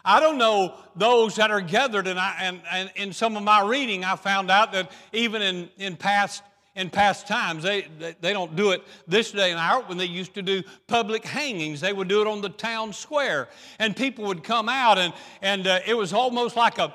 I 0.04 0.21
don't 0.21 0.38
know 0.38 0.75
those 0.97 1.37
that 1.37 1.50
are 1.50 1.61
gathered, 1.61 2.07
and, 2.07 2.18
I, 2.18 2.37
and, 2.40 2.61
and 2.71 2.90
in 2.95 3.12
some 3.12 3.37
of 3.37 3.42
my 3.42 3.62
reading, 3.66 4.04
I 4.04 4.16
found 4.16 4.50
out 4.50 4.73
that 4.73 4.90
even 5.12 5.42
in, 5.42 5.68
in 5.76 5.97
past 5.97 6.42
in 6.78 6.88
past 6.88 7.26
times. 7.26 7.64
They, 7.64 7.87
they 8.20 8.32
don't 8.32 8.54
do 8.54 8.70
it 8.70 8.82
this 9.06 9.32
day 9.32 9.50
and 9.50 9.58
hour. 9.58 9.82
When 9.82 9.99
they 9.99 10.06
used 10.06 10.32
to 10.35 10.42
do 10.42 10.62
public 10.87 11.25
hangings, 11.25 11.80
they 11.80 11.92
would 11.92 12.08
do 12.08 12.20
it 12.23 12.26
on 12.28 12.40
the 12.40 12.49
town 12.49 12.92
square. 12.92 13.49
And 13.80 13.94
people 13.94 14.25
would 14.26 14.44
come 14.44 14.68
out, 14.68 14.97
and, 14.97 15.12
and 15.42 15.66
uh, 15.66 15.80
it 15.87 15.94
was 15.94 16.12
almost 16.12 16.56
like 16.56 16.78
a, 16.78 16.94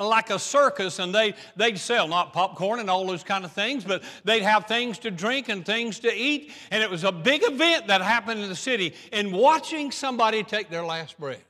like 0.00 0.30
a 0.30 0.38
circus 0.38 0.98
and 0.98 1.14
they, 1.14 1.34
they'd 1.54 1.78
sell 1.78 2.08
not 2.08 2.32
popcorn 2.32 2.80
and 2.80 2.90
all 2.90 3.06
those 3.06 3.22
kind 3.22 3.44
of 3.44 3.52
things 3.52 3.84
but 3.84 4.02
they'd 4.24 4.42
have 4.42 4.66
things 4.66 4.98
to 4.98 5.08
drink 5.08 5.48
and 5.48 5.64
things 5.64 6.00
to 6.00 6.12
eat 6.12 6.50
and 6.72 6.82
it 6.82 6.90
was 6.90 7.04
a 7.04 7.12
big 7.12 7.42
event 7.44 7.86
that 7.86 8.00
happened 8.00 8.40
in 8.40 8.48
the 8.48 8.56
city 8.56 8.92
in 9.12 9.30
watching 9.30 9.92
somebody 9.92 10.42
take 10.42 10.68
their 10.68 10.84
last 10.84 11.16
breath 11.20 11.44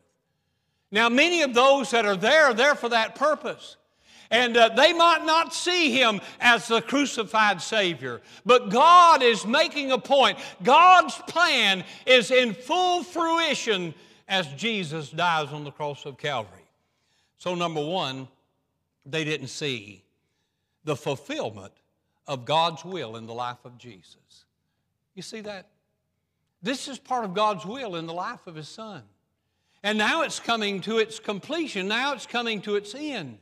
now 0.92 1.08
many 1.08 1.40
of 1.40 1.54
those 1.54 1.90
that 1.90 2.04
are 2.04 2.16
there 2.16 2.46
are 2.46 2.54
there 2.54 2.74
for 2.74 2.90
that 2.90 3.14
purpose 3.14 3.77
and 4.30 4.56
uh, 4.56 4.68
they 4.70 4.92
might 4.92 5.24
not 5.24 5.54
see 5.54 5.92
him 5.92 6.20
as 6.40 6.68
the 6.68 6.82
crucified 6.82 7.62
Savior. 7.62 8.20
But 8.44 8.68
God 8.68 9.22
is 9.22 9.46
making 9.46 9.90
a 9.90 9.98
point. 9.98 10.38
God's 10.62 11.14
plan 11.28 11.84
is 12.06 12.30
in 12.30 12.52
full 12.52 13.02
fruition 13.02 13.94
as 14.28 14.46
Jesus 14.48 15.10
dies 15.10 15.48
on 15.48 15.64
the 15.64 15.70
cross 15.70 16.04
of 16.04 16.18
Calvary. 16.18 16.58
So, 17.38 17.54
number 17.54 17.84
one, 17.84 18.28
they 19.06 19.24
didn't 19.24 19.48
see 19.48 20.02
the 20.84 20.96
fulfillment 20.96 21.72
of 22.26 22.44
God's 22.44 22.84
will 22.84 23.16
in 23.16 23.26
the 23.26 23.34
life 23.34 23.64
of 23.64 23.78
Jesus. 23.78 24.44
You 25.14 25.22
see 25.22 25.40
that? 25.40 25.66
This 26.62 26.88
is 26.88 26.98
part 26.98 27.24
of 27.24 27.34
God's 27.34 27.64
will 27.64 27.96
in 27.96 28.06
the 28.06 28.12
life 28.12 28.46
of 28.46 28.54
His 28.54 28.68
Son. 28.68 29.02
And 29.82 29.96
now 29.96 30.22
it's 30.22 30.40
coming 30.40 30.80
to 30.82 30.98
its 30.98 31.18
completion, 31.18 31.88
now 31.88 32.12
it's 32.12 32.26
coming 32.26 32.60
to 32.62 32.76
its 32.76 32.94
end. 32.94 33.38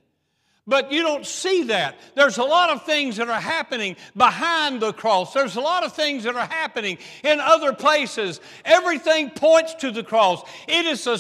But 0.69 0.91
you 0.91 1.03
don't 1.03 1.25
see 1.25 1.63
that. 1.65 1.97
There's 2.17 2.39
a 2.39 2.45
lot 2.45 2.71
of 2.71 2.85
things 2.85 3.19
that 3.19 3.29
are 3.29 3.41
happening 3.41 3.95
behind 4.17 4.83
the 4.83 4.93
cross. 4.93 5.33
There's 5.33 5.55
a 5.55 5.61
lot 5.61 5.85
of 5.85 5.93
things 5.93 6.25
that 6.25 6.35
are 6.35 6.47
happening 6.47 6.99
in 7.23 7.39
other 7.39 7.73
places. 7.73 8.41
Everything 8.65 9.31
points 9.31 9.75
to 9.75 9.93
the 9.93 10.03
cross. 10.03 10.43
It 10.67 10.85
is, 10.87 11.07
a, 11.07 11.15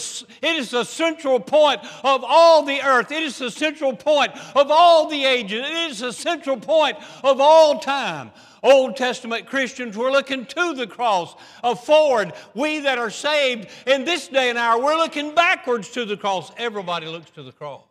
it 0.45 0.57
is 0.57 0.71
the 0.71 0.83
central 0.83 1.38
point 1.38 1.81
of 2.03 2.25
all 2.26 2.65
the 2.65 2.83
earth. 2.83 3.12
It 3.12 3.23
is 3.23 3.38
the 3.38 3.53
central 3.53 3.95
point 3.95 4.33
of 4.57 4.73
all 4.73 5.09
the 5.09 5.25
ages. 5.25 5.61
It 5.65 5.91
is 5.91 6.00
the 6.00 6.12
central 6.12 6.57
point 6.57 6.97
of 7.23 7.41
all 7.41 7.79
time. 7.79 8.33
Old 8.65 8.97
Testament 8.97 9.47
Christians 9.47 9.97
were 9.97 10.11
looking 10.11 10.45
to 10.47 10.75
the 10.75 10.88
cross, 10.88 11.37
forward. 11.85 12.33
We 12.55 12.81
that 12.81 12.99
are 12.99 13.11
saved 13.11 13.69
in 13.87 14.05
this 14.05 14.26
day 14.26 14.50
and 14.50 14.59
hour, 14.59 14.83
we're 14.83 14.97
looking 14.97 15.37
backwards 15.37 15.91
to 15.91 16.05
the 16.05 16.17
cross. 16.17 16.50
Everybody 16.57 17.07
looks 17.07 17.31
to 17.33 17.45
the 17.45 17.53
cross 17.53 17.85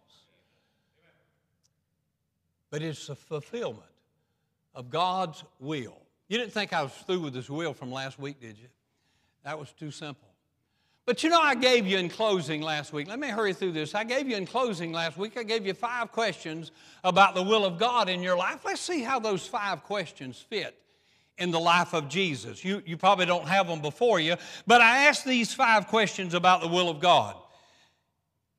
but 2.70 2.82
it's 2.82 3.08
the 3.08 3.16
fulfillment 3.16 3.84
of 4.74 4.90
God's 4.90 5.44
will. 5.60 5.98
You 6.28 6.38
didn't 6.38 6.54
think 6.54 6.74
I 6.74 6.84
was 6.84 6.92
through 6.92 7.22
with 7.22 7.34
this 7.34 7.50
will 7.50 7.74
from 7.74 7.92
last 7.92 8.20
week, 8.20 8.40
did 8.42 8.58
you? 8.58 8.68
That 9.44 9.60
was 9.60 9.72
too 9.72 9.92
simple. 9.92 10.28
But 11.06 11.24
you 11.24 11.30
know, 11.30 11.40
I 11.40 11.54
gave 11.54 11.86
you 11.86 12.00
in 12.00 12.10
closing 12.10 12.64
last 12.64 12.92
week, 12.92 13.08
let 13.08 13.20
me 13.20 13.28
hurry 13.28 13.54
through 13.54 13.74
this. 13.74 13.94
I 13.94 14.04
gave 14.04 14.28
you 14.28 14.36
in 14.36 14.48
closing 14.48 14.92
last 14.92 15.18
week, 15.18 15.38
I 15.38 15.44
gave 15.44 15.66
you 15.66 15.76
five 15.76 16.12
questions 16.12 16.72
about 17.04 17.36
the 17.36 17.44
will 17.44 17.64
of 17.64 17.78
God 17.78 18.10
in 18.10 18.24
your 18.24 18.36
life. 18.36 18.62
Let's 18.66 18.82
see 18.82 19.02
how 19.02 19.20
those 19.20 19.46
five 19.46 19.84
questions 19.84 20.40
fit 20.40 20.76
in 21.38 21.52
the 21.52 21.60
life 21.60 21.94
of 21.94 22.10
Jesus. 22.10 22.66
You, 22.66 22.82
you 22.88 22.98
probably 22.98 23.28
don't 23.28 23.48
have 23.48 23.68
them 23.68 23.82
before 23.82 24.20
you, 24.20 24.36
but 24.66 24.82
I 24.82 25.06
asked 25.06 25.26
these 25.26 25.54
five 25.54 25.88
questions 25.88 26.34
about 26.34 26.62
the 26.62 26.68
will 26.68 26.90
of 26.90 27.00
God. 27.00 27.36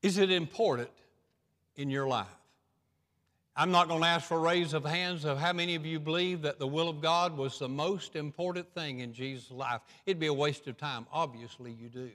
Is 0.02 0.18
it 0.18 0.30
important 0.30 0.90
in 1.75 1.90
your 1.90 2.06
life? 2.06 2.26
I'm 3.58 3.70
not 3.70 3.88
going 3.88 4.02
to 4.02 4.06
ask 4.06 4.26
for 4.26 4.36
a 4.36 4.40
raise 4.40 4.75
of 4.75 4.84
hands 4.84 5.25
of 5.25 5.38
how 5.38 5.54
many 5.54 5.75
of 5.76 5.86
you 5.86 5.98
believe 5.98 6.42
that 6.42 6.58
the 6.58 6.66
will 6.66 6.90
of 6.90 7.00
God 7.00 7.34
was 7.34 7.58
the 7.58 7.68
most 7.68 8.14
important 8.14 8.70
thing 8.75 9.00
in 9.00 9.14
Jesus' 9.14 9.50
life. 9.50 9.80
It'd 10.04 10.20
be 10.20 10.26
a 10.26 10.34
waste 10.34 10.66
of 10.66 10.76
time. 10.76 11.06
Obviously, 11.10 11.72
you 11.72 11.88
do. 11.88 12.10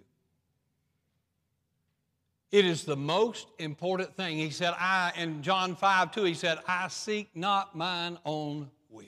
It 2.52 2.66
is 2.66 2.84
the 2.84 2.98
most 2.98 3.48
important 3.58 4.16
thing. 4.16 4.38
He 4.38 4.52
said, 4.52 4.74
I, 4.78 5.14
in 5.18 5.42
John 5.42 5.76
5 5.76 6.12
2, 6.12 6.24
he 6.26 6.34
said, 6.36 6.60
I 6.68 6.90
seek 6.90 7.30
not 7.34 7.76
mine 7.76 8.20
own 8.24 8.70
will. 8.92 9.06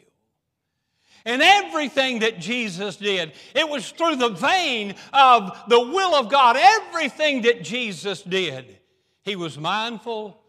And 1.26 1.42
everything 1.42 2.20
that 2.20 2.40
Jesus 2.40 2.96
did, 2.96 3.34
it 3.54 3.70
was 3.70 3.92
through 3.92 4.16
the 4.16 4.30
vein 4.30 4.96
of 5.12 5.56
the 5.68 5.80
will 5.80 6.16
of 6.16 6.30
God. 6.30 6.58
Everything 6.58 7.44
that 7.44 7.64
Jesus 7.64 8.24
did, 8.24 8.80
he 9.22 9.36
was 9.36 9.60
mindful 9.60 10.43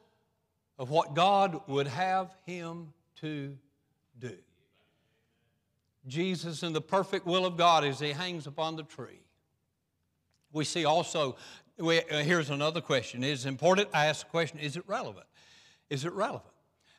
of 0.78 0.90
what 0.90 1.14
God 1.14 1.60
would 1.66 1.86
have 1.86 2.34
him 2.46 2.92
to 3.16 3.56
do. 4.18 4.36
Jesus 6.06 6.62
in 6.62 6.72
the 6.72 6.80
perfect 6.80 7.26
will 7.26 7.46
of 7.46 7.56
God 7.56 7.84
as 7.84 8.00
he 8.00 8.10
hangs 8.10 8.46
upon 8.46 8.76
the 8.76 8.82
tree. 8.82 9.20
We 10.52 10.64
see 10.64 10.84
also, 10.84 11.36
we, 11.78 11.98
uh, 12.02 12.18
here's 12.18 12.50
another 12.50 12.80
question. 12.80 13.24
Is 13.24 13.46
it 13.46 13.48
important? 13.48 13.88
I 13.92 14.06
ask 14.06 14.24
the 14.24 14.30
question, 14.30 14.58
is 14.58 14.76
it 14.76 14.84
relevant? 14.86 15.26
Is 15.90 16.04
it 16.04 16.12
relevant? 16.12 16.52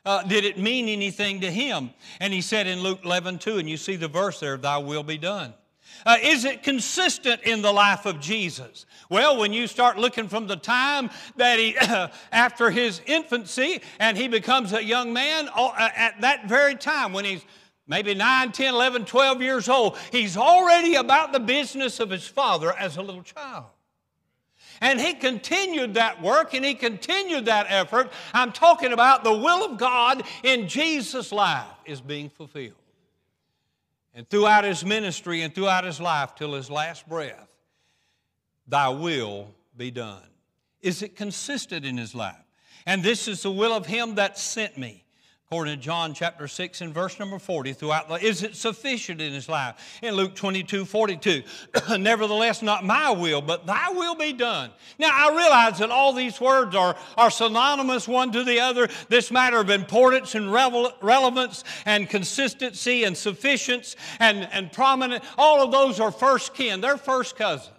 Uh, 0.04 0.22
did 0.22 0.44
it 0.44 0.58
mean 0.58 0.88
anything 0.88 1.40
to 1.40 1.50
him? 1.50 1.90
And 2.20 2.32
he 2.32 2.40
said 2.40 2.66
in 2.66 2.80
Luke 2.80 3.00
11, 3.04 3.38
2, 3.38 3.58
and 3.58 3.68
you 3.68 3.76
see 3.76 3.96
the 3.96 4.08
verse 4.08 4.40
there, 4.40 4.56
thy 4.56 4.78
will 4.78 5.02
be 5.02 5.18
done. 5.18 5.54
Uh, 6.04 6.16
is 6.22 6.44
it 6.44 6.62
consistent 6.62 7.42
in 7.42 7.62
the 7.62 7.72
life 7.72 8.06
of 8.06 8.20
Jesus? 8.20 8.86
Well, 9.10 9.36
when 9.36 9.52
you 9.52 9.66
start 9.66 9.98
looking 9.98 10.28
from 10.28 10.46
the 10.46 10.56
time 10.56 11.10
that 11.36 11.58
he, 11.58 11.76
after 12.32 12.70
his 12.70 13.00
infancy, 13.06 13.80
and 13.98 14.16
he 14.16 14.28
becomes 14.28 14.72
a 14.72 14.82
young 14.82 15.12
man, 15.12 15.48
uh, 15.54 15.70
at 15.76 16.20
that 16.20 16.48
very 16.48 16.74
time 16.74 17.12
when 17.12 17.24
he's 17.24 17.44
maybe 17.86 18.14
9, 18.14 18.52
10, 18.52 18.74
11, 18.74 19.04
12 19.04 19.42
years 19.42 19.68
old, 19.68 19.96
he's 20.12 20.36
already 20.36 20.96
about 20.96 21.32
the 21.32 21.40
business 21.40 22.00
of 22.00 22.10
his 22.10 22.26
father 22.26 22.72
as 22.72 22.96
a 22.96 23.02
little 23.02 23.22
child. 23.22 23.66
And 24.80 25.00
he 25.00 25.14
continued 25.14 25.94
that 25.94 26.20
work 26.20 26.52
and 26.54 26.64
he 26.64 26.74
continued 26.74 27.46
that 27.46 27.66
effort. 27.68 28.12
I'm 28.34 28.52
talking 28.52 28.92
about 28.92 29.24
the 29.24 29.32
will 29.32 29.64
of 29.64 29.78
God 29.78 30.22
in 30.42 30.68
Jesus' 30.68 31.32
life 31.32 31.66
is 31.86 32.00
being 32.00 32.28
fulfilled. 32.28 32.74
And 34.16 34.28
throughout 34.28 34.64
his 34.64 34.82
ministry 34.82 35.42
and 35.42 35.54
throughout 35.54 35.84
his 35.84 36.00
life 36.00 36.34
till 36.34 36.54
his 36.54 36.70
last 36.70 37.06
breath, 37.06 37.48
thy 38.66 38.88
will 38.88 39.54
be 39.76 39.90
done. 39.90 40.26
Is 40.80 41.02
it 41.02 41.14
consistent 41.14 41.84
in 41.84 41.98
his 41.98 42.14
life? 42.14 42.34
And 42.86 43.02
this 43.02 43.28
is 43.28 43.42
the 43.42 43.50
will 43.50 43.74
of 43.74 43.84
him 43.84 44.14
that 44.14 44.38
sent 44.38 44.78
me 44.78 45.04
according 45.48 45.78
to 45.78 45.80
John 45.80 46.12
chapter 46.12 46.48
6 46.48 46.80
and 46.80 46.92
verse 46.92 47.20
number 47.20 47.38
40 47.38 47.72
throughout 47.72 48.08
the, 48.08 48.14
is 48.14 48.42
it 48.42 48.56
sufficient 48.56 49.20
in 49.20 49.32
his 49.32 49.48
life? 49.48 50.00
In 50.02 50.14
Luke 50.14 50.34
22, 50.34 50.84
42, 50.84 51.44
nevertheless, 52.00 52.62
not 52.62 52.84
my 52.84 53.12
will, 53.12 53.40
but 53.40 53.64
thy 53.64 53.90
will 53.90 54.16
be 54.16 54.32
done. 54.32 54.70
Now, 54.98 55.10
I 55.12 55.36
realize 55.36 55.78
that 55.78 55.90
all 55.90 56.12
these 56.12 56.40
words 56.40 56.74
are, 56.74 56.96
are 57.16 57.30
synonymous 57.30 58.08
one 58.08 58.32
to 58.32 58.42
the 58.42 58.58
other. 58.58 58.88
This 59.08 59.30
matter 59.30 59.58
of 59.58 59.70
importance 59.70 60.34
and 60.34 60.52
revel, 60.52 60.90
relevance 61.00 61.62
and 61.84 62.10
consistency 62.10 63.04
and 63.04 63.16
sufficiency 63.16 63.96
and, 64.18 64.48
and 64.50 64.72
prominent, 64.72 65.22
all 65.38 65.62
of 65.62 65.70
those 65.70 66.00
are 66.00 66.10
first 66.10 66.54
kin. 66.54 66.80
They're 66.80 66.96
first 66.96 67.36
cousins. 67.36 67.75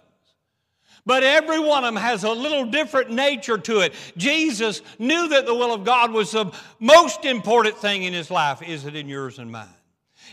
But 1.08 1.22
every 1.22 1.58
one 1.58 1.84
of 1.84 1.94
them 1.94 2.02
has 2.02 2.22
a 2.22 2.30
little 2.30 2.66
different 2.66 3.10
nature 3.10 3.56
to 3.56 3.80
it. 3.80 3.94
Jesus 4.18 4.82
knew 4.98 5.28
that 5.28 5.46
the 5.46 5.54
will 5.54 5.72
of 5.72 5.82
God 5.82 6.12
was 6.12 6.32
the 6.32 6.52
most 6.80 7.24
important 7.24 7.78
thing 7.78 8.02
in 8.02 8.12
his 8.12 8.30
life. 8.30 8.60
Is 8.60 8.84
it 8.84 8.94
in 8.94 9.08
yours 9.08 9.38
and 9.38 9.50
mine? 9.50 9.68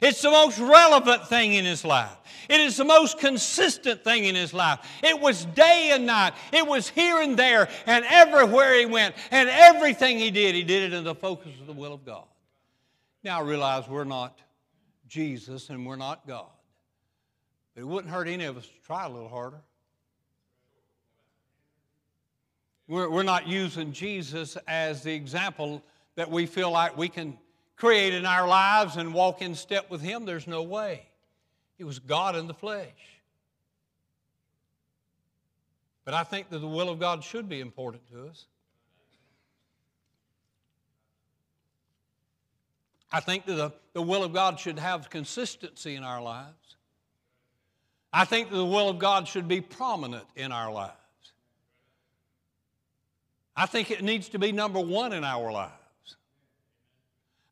It's 0.01 0.21
the 0.21 0.31
most 0.31 0.59
relevant 0.59 1.29
thing 1.29 1.53
in 1.53 1.63
his 1.63 1.85
life. 1.85 2.17
It 2.49 2.59
is 2.59 2.75
the 2.75 2.83
most 2.83 3.19
consistent 3.19 4.03
thing 4.03 4.25
in 4.25 4.35
his 4.35 4.53
life. 4.53 4.79
It 5.01 5.17
was 5.17 5.45
day 5.45 5.91
and 5.93 6.05
night. 6.05 6.33
It 6.51 6.67
was 6.67 6.89
here 6.89 7.21
and 7.21 7.37
there 7.37 7.69
and 7.85 8.03
everywhere 8.09 8.77
he 8.77 8.85
went. 8.85 9.15
And 9.31 9.47
everything 9.47 10.19
he 10.19 10.29
did, 10.29 10.55
he 10.55 10.63
did 10.63 10.91
it 10.91 10.93
in 10.93 11.05
the 11.05 11.15
focus 11.15 11.53
of 11.61 11.67
the 11.67 11.73
will 11.73 11.93
of 11.93 12.05
God. 12.05 12.25
Now 13.23 13.39
I 13.39 13.43
realize 13.43 13.87
we're 13.87 14.03
not 14.03 14.37
Jesus 15.07 15.69
and 15.69 15.85
we're 15.85 15.95
not 15.95 16.27
God. 16.27 16.51
But 17.73 17.83
it 17.83 17.87
wouldn't 17.87 18.13
hurt 18.13 18.27
any 18.27 18.43
of 18.43 18.57
us 18.57 18.65
to 18.65 18.85
try 18.85 19.05
a 19.05 19.09
little 19.09 19.29
harder. 19.29 19.61
We're, 22.87 23.09
we're 23.09 23.23
not 23.23 23.47
using 23.47 23.91
Jesus 23.91 24.57
as 24.67 25.03
the 25.03 25.13
example 25.13 25.83
that 26.15 26.29
we 26.29 26.45
feel 26.45 26.71
like 26.71 26.97
we 26.97 27.09
can 27.09 27.37
create 27.75 28.13
in 28.13 28.25
our 28.25 28.47
lives 28.47 28.95
and 28.97 29.13
walk 29.13 29.41
in 29.41 29.55
step 29.55 29.89
with 29.89 30.01
Him. 30.01 30.25
There's 30.25 30.47
no 30.47 30.63
way. 30.63 31.07
He 31.77 31.83
was 31.83 31.99
God 31.99 32.35
in 32.35 32.47
the 32.47 32.53
flesh. 32.53 32.87
But 36.05 36.13
I 36.13 36.23
think 36.23 36.49
that 36.49 36.59
the 36.59 36.67
will 36.67 36.89
of 36.89 36.99
God 36.99 37.23
should 37.23 37.49
be 37.49 37.59
important 37.59 38.03
to 38.11 38.27
us. 38.27 38.45
I 43.11 43.19
think 43.19 43.45
that 43.45 43.55
the, 43.55 43.73
the 43.93 44.01
will 44.01 44.23
of 44.23 44.33
God 44.33 44.59
should 44.59 44.77
have 44.77 45.09
consistency 45.09 45.95
in 45.95 46.03
our 46.03 46.21
lives. 46.21 46.75
I 48.13 48.25
think 48.25 48.49
that 48.49 48.55
the 48.55 48.65
will 48.65 48.89
of 48.89 48.99
God 48.99 49.27
should 49.27 49.47
be 49.47 49.61
prominent 49.61 50.25
in 50.35 50.51
our 50.51 50.71
lives. 50.71 50.93
I 53.55 53.65
think 53.65 53.89
it 53.91 54.03
needs 54.03 54.29
to 54.29 54.39
be 54.39 54.51
number 54.51 54.79
one 54.79 55.13
in 55.13 55.23
our 55.23 55.51
lives. 55.51 55.71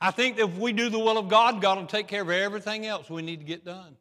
I 0.02 0.12
think 0.12 0.36
that 0.36 0.44
if 0.44 0.58
we 0.58 0.74
do 0.74 0.90
the 0.90 1.00
will 1.00 1.18
of 1.18 1.30
God, 1.30 1.62
God 1.62 1.78
will 1.78 1.86
take 1.86 2.08
care 2.08 2.24
of 2.24 2.30
everything 2.30 2.86
else 2.86 3.10
we 3.10 3.22
need 3.22 3.40
to 3.40 3.46
get 3.46 3.64
done. 3.64 3.96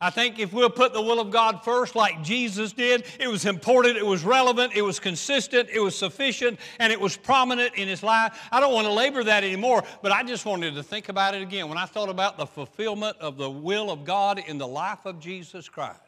I 0.00 0.10
think 0.10 0.38
if 0.38 0.52
we'll 0.52 0.70
put 0.70 0.92
the 0.92 1.02
will 1.02 1.18
of 1.20 1.30
God 1.30 1.64
first, 1.64 1.96
like 1.96 2.22
Jesus 2.22 2.72
did, 2.72 3.04
it 3.18 3.26
was 3.28 3.46
important, 3.46 3.96
it 3.96 4.06
was 4.06 4.24
relevant, 4.24 4.74
it 4.76 4.82
was 4.82 5.00
consistent, 5.00 5.68
it 5.72 5.80
was 5.80 5.96
sufficient, 5.96 6.58
and 6.78 6.92
it 6.92 7.00
was 7.00 7.16
prominent 7.16 7.74
in 7.74 7.88
his 7.88 8.04
life. 8.04 8.38
I 8.52 8.60
don't 8.60 8.72
want 8.72 8.86
to 8.86 8.92
labor 8.92 9.24
that 9.24 9.42
anymore, 9.42 9.82
but 10.02 10.12
I 10.12 10.22
just 10.22 10.44
wanted 10.44 10.74
to 10.74 10.84
think 10.84 11.08
about 11.08 11.34
it 11.34 11.42
again. 11.42 11.68
When 11.68 11.78
I 11.78 11.86
thought 11.86 12.08
about 12.08 12.36
the 12.36 12.46
fulfillment 12.46 13.16
of 13.18 13.36
the 13.36 13.50
will 13.50 13.90
of 13.90 14.04
God 14.04 14.40
in 14.44 14.58
the 14.58 14.68
life 14.68 15.04
of 15.04 15.18
Jesus 15.18 15.68
Christ 15.68 15.98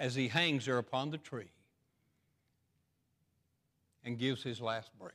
as 0.00 0.16
he 0.16 0.26
hangs 0.26 0.66
there 0.66 0.78
upon 0.78 1.10
the 1.10 1.18
tree 1.18 1.50
and 4.06 4.18
gives 4.18 4.42
his 4.42 4.60
last 4.60 4.96
breath. 4.98 5.12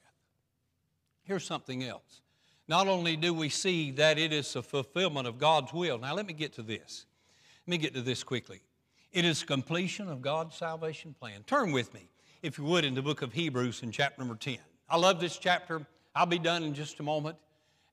Here's 1.23 1.45
something 1.45 1.83
else. 1.83 2.21
Not 2.67 2.87
only 2.87 3.15
do 3.15 3.33
we 3.33 3.49
see 3.49 3.91
that 3.91 4.19
it 4.19 4.31
is 4.31 4.55
a 4.55 4.61
fulfillment 4.61 5.27
of 5.27 5.39
God's 5.39 5.73
will, 5.73 5.97
now 5.97 6.13
let 6.13 6.27
me 6.27 6.33
get 6.33 6.53
to 6.53 6.61
this. 6.61 7.05
Let 7.65 7.71
me 7.71 7.77
get 7.77 7.93
to 7.95 8.01
this 8.01 8.23
quickly. 8.23 8.61
It 9.11 9.25
is 9.25 9.43
completion 9.43 10.07
of 10.07 10.21
God's 10.21 10.55
salvation 10.55 11.15
plan. 11.19 11.43
Turn 11.43 11.71
with 11.71 11.93
me, 11.93 12.09
if 12.41 12.57
you 12.57 12.65
would, 12.65 12.85
in 12.85 12.93
the 12.93 13.01
book 13.01 13.21
of 13.21 13.33
Hebrews 13.33 13.81
in 13.83 13.91
chapter 13.91 14.21
number 14.21 14.35
10. 14.35 14.57
I 14.89 14.97
love 14.97 15.19
this 15.19 15.37
chapter. 15.37 15.85
I'll 16.15 16.25
be 16.25 16.39
done 16.39 16.63
in 16.63 16.73
just 16.73 16.99
a 16.99 17.03
moment, 17.03 17.37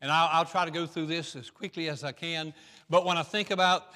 and 0.00 0.10
I'll, 0.10 0.28
I'll 0.32 0.44
try 0.44 0.64
to 0.64 0.70
go 0.70 0.86
through 0.86 1.06
this 1.06 1.34
as 1.36 1.50
quickly 1.50 1.88
as 1.88 2.04
I 2.04 2.12
can. 2.12 2.52
But 2.90 3.04
when 3.04 3.16
I 3.16 3.22
think 3.22 3.50
about 3.50 3.86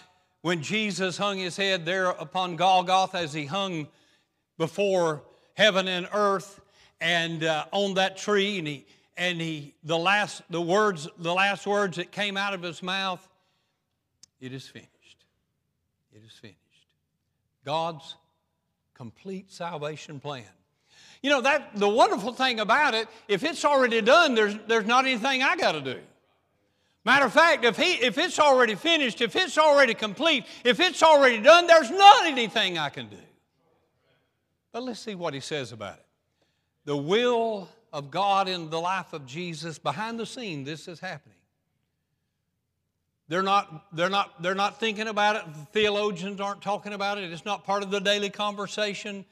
when 0.42 0.62
Jesus 0.62 1.16
hung 1.16 1.38
his 1.38 1.56
head 1.56 1.85
there 1.85 2.11
upon 2.11 2.56
Golgotha 2.56 3.18
as 3.18 3.32
he 3.32 3.47
hung 3.47 3.88
before 4.59 5.23
heaven 5.54 5.87
and 5.87 6.09
earth 6.12 6.61
and 7.02 7.44
uh, 7.44 7.66
on 7.73 7.94
that 7.94 8.16
tree, 8.16 8.59
and 8.59 8.66
he 8.66 8.87
and 9.16 9.40
he 9.40 9.75
the 9.85 9.99
last 9.99 10.42
the 10.49 10.61
words 10.61 11.09
the 11.18 11.35
last 11.35 11.66
words 11.66 11.97
that 11.97 12.12
came 12.12 12.37
out 12.37 12.54
of 12.54 12.62
his 12.62 12.82
mouth, 12.82 13.28
it 14.40 14.52
is 14.52 14.66
finished. 14.66 14.88
It 16.14 16.23
is 16.25 16.32
finished. 16.32 16.59
God's 17.64 18.16
complete 18.94 19.50
salvation 19.50 20.21
plan. 20.21 20.44
You 21.23 21.30
know, 21.30 21.40
that 21.42 21.76
the 21.76 21.88
wonderful 21.88 22.32
thing 22.32 22.61
about 22.61 22.94
it, 22.94 23.08
if 23.28 23.45
it's 23.45 23.65
already 23.65 24.00
done, 24.00 24.34
there's, 24.34 24.56
there's 24.67 24.86
not 24.86 25.04
anything 25.04 25.43
I 25.43 25.56
got 25.56 25.73
to 25.73 25.80
do. 25.80 26.00
Matter 27.04 27.26
of 27.26 27.32
fact, 27.32 27.65
if, 27.65 27.76
he, 27.76 27.95
if 27.95 28.19
it's 28.19 28.38
already 28.38 28.75
finished, 28.75 29.21
if 29.21 29.34
it's 29.36 29.56
already 29.56 29.95
complete, 29.95 30.45
if 30.65 30.80
it's 30.80 31.02
already 31.02 31.41
done, 31.41 31.67
there's 31.67 31.91
not 31.91 32.26
anything 32.26 32.76
I 32.76 32.88
can 32.88 33.08
do. 33.08 33.17
But 34.73 34.82
let's 34.82 35.00
see 35.00 35.15
what 35.15 35.34
he 35.34 35.41
says 35.41 35.71
about 35.73 35.99
it. 35.99 36.06
The 36.84 36.97
will 36.97 37.68
of 37.92 38.10
God 38.10 38.49
in 38.49 38.71
the 38.71 38.80
life 38.80 39.12
of 39.12 39.26
Jesus, 39.26 39.78
behind 39.78 40.18
the 40.18 40.26
scene, 40.26 40.64
this 40.64 40.88
is 40.88 40.99
happening. 40.99 41.36
They're 43.28 43.42
not, 43.42 43.86
they're, 43.95 44.10
not, 44.10 44.42
they're 44.42 44.54
not 44.54 44.80
thinking 44.80 45.08
about 45.08 45.36
it. 45.36 45.42
The 45.54 45.66
theologians 45.73 46.40
aren't 46.40 46.60
talking 46.60 46.92
about 46.92 47.18
it. 47.18 47.32
It's 47.32 47.45
not 47.45 47.64
part 47.64 47.82
of 47.82 47.90
the 47.90 48.00
daily 48.00 48.30
conversation. 48.30 49.25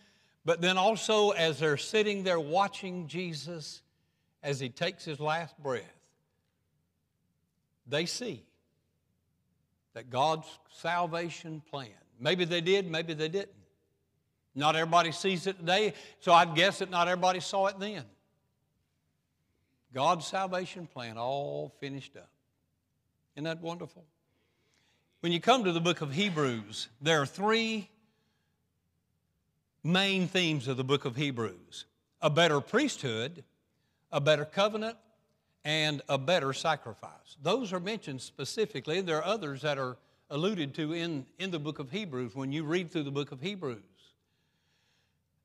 But 0.44 0.60
then 0.60 0.78
also, 0.78 1.30
as 1.30 1.58
they're 1.58 1.76
sitting 1.76 2.22
there 2.22 2.40
watching 2.40 3.08
Jesus 3.08 3.82
as 4.42 4.58
he 4.58 4.68
takes 4.68 5.04
his 5.04 5.20
last 5.20 5.60
breath, 5.62 5.84
they 7.86 8.06
see 8.06 8.44
that 9.94 10.08
God's 10.08 10.46
salvation 10.70 11.60
plan, 11.68 11.90
maybe 12.18 12.44
they 12.44 12.60
did, 12.60 12.90
maybe 12.90 13.12
they 13.12 13.28
didn't. 13.28 13.50
Not 14.54 14.74
everybody 14.76 15.12
sees 15.12 15.46
it 15.46 15.58
today, 15.58 15.94
so 16.18 16.32
I'd 16.32 16.54
guess 16.54 16.80
that 16.80 16.90
not 16.90 17.08
everybody 17.08 17.40
saw 17.40 17.66
it 17.66 17.78
then. 17.78 18.04
God's 19.92 20.26
salvation 20.26 20.86
plan 20.86 21.18
all 21.18 21.72
finished 21.80 22.16
up. 22.16 22.30
Isn't 23.36 23.44
that 23.44 23.60
wonderful? 23.60 24.04
When 25.20 25.32
you 25.32 25.40
come 25.40 25.64
to 25.64 25.72
the 25.72 25.80
book 25.80 26.00
of 26.00 26.12
Hebrews, 26.12 26.88
there 27.00 27.20
are 27.20 27.26
three 27.26 27.88
main 29.82 30.28
themes 30.28 30.68
of 30.68 30.76
the 30.76 30.84
book 30.84 31.04
of 31.04 31.16
Hebrews 31.16 31.86
a 32.22 32.28
better 32.28 32.60
priesthood, 32.60 33.44
a 34.12 34.20
better 34.20 34.44
covenant, 34.44 34.96
and 35.64 36.02
a 36.08 36.18
better 36.18 36.52
sacrifice. 36.52 37.36
Those 37.42 37.72
are 37.72 37.80
mentioned 37.80 38.20
specifically. 38.20 38.98
and 38.98 39.08
There 39.08 39.16
are 39.16 39.24
others 39.24 39.62
that 39.62 39.78
are 39.78 39.96
alluded 40.28 40.74
to 40.74 40.92
in, 40.92 41.26
in 41.38 41.50
the 41.50 41.58
book 41.58 41.78
of 41.78 41.90
Hebrews 41.90 42.34
when 42.34 42.52
you 42.52 42.64
read 42.64 42.90
through 42.90 43.04
the 43.04 43.10
book 43.10 43.32
of 43.32 43.40
Hebrews. 43.40 43.82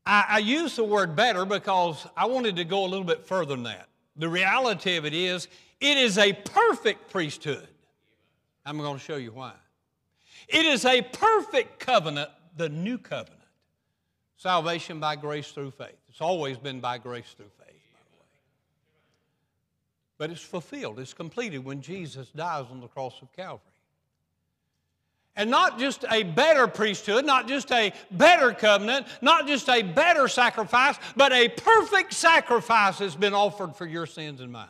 I, 0.06 0.26
I 0.30 0.38
use 0.40 0.76
the 0.76 0.84
word 0.84 1.16
better 1.16 1.46
because 1.46 2.06
I 2.16 2.26
wanted 2.26 2.56
to 2.58 2.66
go 2.66 2.86
a 2.86 2.88
little 2.88 3.06
bit 3.06 3.26
further 3.26 3.56
than 3.56 3.64
that. 3.64 3.90
The 4.16 4.30
reality 4.30 4.98
of 4.98 5.06
it 5.06 5.14
is, 5.14 5.48
it 5.80 5.98
is 5.98 6.18
a 6.18 6.34
perfect 6.34 7.12
priesthood. 7.12 7.68
I'm 8.66 8.78
going 8.78 8.98
to 8.98 9.04
show 9.04 9.18
you 9.18 9.32
why. 9.32 9.54
It 10.48 10.66
is 10.66 10.86
a 10.86 11.02
perfect 11.02 11.80
covenant, 11.80 12.30
the 12.56 12.70
new 12.70 12.98
covenant. 12.98 13.42
Salvation 14.38 15.00
by 15.00 15.16
grace 15.16 15.52
through 15.52 15.72
faith. 15.72 15.98
It's 16.10 16.22
always 16.22 16.58
been 16.58 16.80
by 16.80 16.98
grace 16.98 17.34
through 17.36 17.50
faith, 17.58 17.82
by 17.94 18.00
the 18.12 18.18
way. 18.20 18.28
But 20.18 20.30
it's 20.30 20.42
fulfilled, 20.42 21.00
it's 21.00 21.14
completed 21.14 21.64
when 21.64 21.82
Jesus 21.82 22.30
dies 22.30 22.66
on 22.70 22.80
the 22.80 22.88
cross 22.88 23.22
of 23.22 23.32
Calvary. 23.34 23.75
And 25.36 25.50
not 25.50 25.80
just 25.80 26.06
a 26.10 26.24
better 26.24 26.68
priesthood, 26.68 27.26
not 27.26 27.48
just 27.48 27.72
a 27.72 27.92
better 28.10 28.54
covenant, 28.54 29.08
not 29.22 29.48
just 29.48 29.68
a 29.68 29.82
better 29.82 30.28
sacrifice, 30.30 30.96
but 31.18 31.34
a 31.34 31.50
perfect 31.50 32.14
sacrifice 32.14 33.00
has 33.00 33.16
been 33.16 33.34
offered 33.34 33.76
for 33.76 33.86
your 33.86 34.06
sins 34.06 34.40
and 34.40 34.52
mine. 34.52 34.68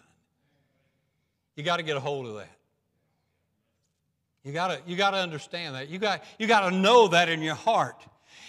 You 1.56 1.64
got 1.64 1.78
to 1.78 1.84
get 1.84 1.98
a 1.98 2.00
hold 2.00 2.26
of 2.28 2.36
that. 2.36 2.50
You 4.44 4.54
gotta, 4.54 4.80
you 4.86 4.96
gotta 4.96 5.18
understand 5.18 5.74
that. 5.74 5.90
You 5.90 5.98
got, 5.98 6.24
you 6.38 6.46
gotta 6.46 6.76
know 6.76 7.08
that 7.08 7.30
in 7.30 7.42
your 7.42 7.56
heart. 7.56 7.96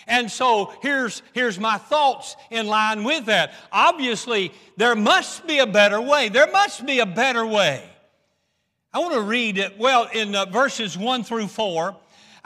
And 0.07 0.31
so 0.31 0.73
here's, 0.83 1.23
here's 1.33 1.59
my 1.59 1.79
thoughts 1.79 2.37
in 2.51 2.67
line 2.67 3.03
with 3.03 3.27
that. 3.27 3.55
Obviously, 3.73 4.53
there 4.77 4.95
must 4.95 5.47
be 5.47 5.59
a 5.59 5.67
better 5.67 6.01
way. 6.01 6.29
There 6.29 6.51
must 6.51 6.85
be 6.85 7.01
a 7.01 7.07
better 7.07 7.45
way. 7.47 7.83
I 8.93 8.99
want 8.99 9.15
to 9.15 9.23
read 9.23 9.59
it, 9.59 9.79
well, 9.79 10.09
in 10.13 10.35
uh, 10.35 10.45
verses 10.47 10.97
1 10.97 11.25
through 11.25 11.49
4. 11.49 11.97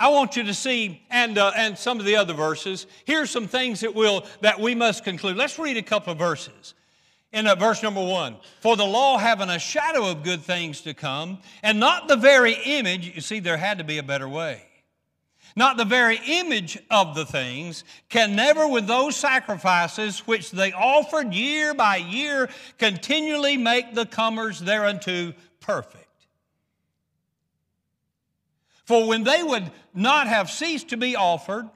I 0.01 0.09
want 0.09 0.35
you 0.35 0.45
to 0.45 0.55
see, 0.55 1.03
and, 1.11 1.37
uh, 1.37 1.53
and 1.55 1.77
some 1.77 2.01
of 2.01 2.07
the 2.07 2.17
other 2.17 2.33
verses. 2.33 2.87
Here's 3.05 3.29
some 3.29 3.47
things 3.47 3.81
that, 3.81 3.95
will, 3.95 4.25
that 4.41 4.59
we 4.59 4.75
must 4.75 5.05
conclude. 5.05 5.37
Let's 5.37 5.59
read 5.59 5.77
a 5.77 5.83
couple 5.83 6.15
of 6.15 6.19
verses 6.19 6.73
in 7.33 7.47
uh, 7.47 7.55
verse 7.55 7.83
number 7.83 8.03
one 8.03 8.37
for 8.61 8.77
the 8.77 8.85
law 8.85 9.19
having 9.19 9.51
a 9.51 9.59
shadow 9.59 10.11
of 10.11 10.25
good 10.25 10.41
things 10.41 10.81
to 10.81 10.95
come 10.95 11.39
and 11.63 11.79
not 11.79 12.09
the 12.09 12.17
very 12.17 12.55
image 12.65 13.15
you 13.15 13.21
see 13.21 13.39
there 13.39 13.57
had 13.57 13.79
to 13.79 13.85
be 13.85 13.99
a 13.99 14.03
better 14.03 14.29
way 14.29 14.63
not 15.55 15.77
the 15.77 15.85
very 15.85 16.19
image 16.27 16.77
of 16.91 17.15
the 17.15 17.25
things 17.25 17.85
can 18.09 18.35
never 18.35 18.67
with 18.67 18.89
those 18.89 19.15
sacrifices 19.15 20.21
which 20.27 20.51
they 20.51 20.73
offered 20.73 21.33
year 21.33 21.73
by 21.73 21.97
year 21.97 22.49
continually 22.79 23.57
make 23.57 23.95
the 23.95 24.07
comers 24.07 24.59
thereunto 24.59 25.33
perfect 25.61 26.00
for 28.91 29.07
when 29.07 29.23
they 29.23 29.41
would 29.41 29.71
not 29.95 30.27
have 30.27 30.51
ceased 30.51 30.89
to 30.89 30.97
be 30.97 31.15
offered 31.15 31.71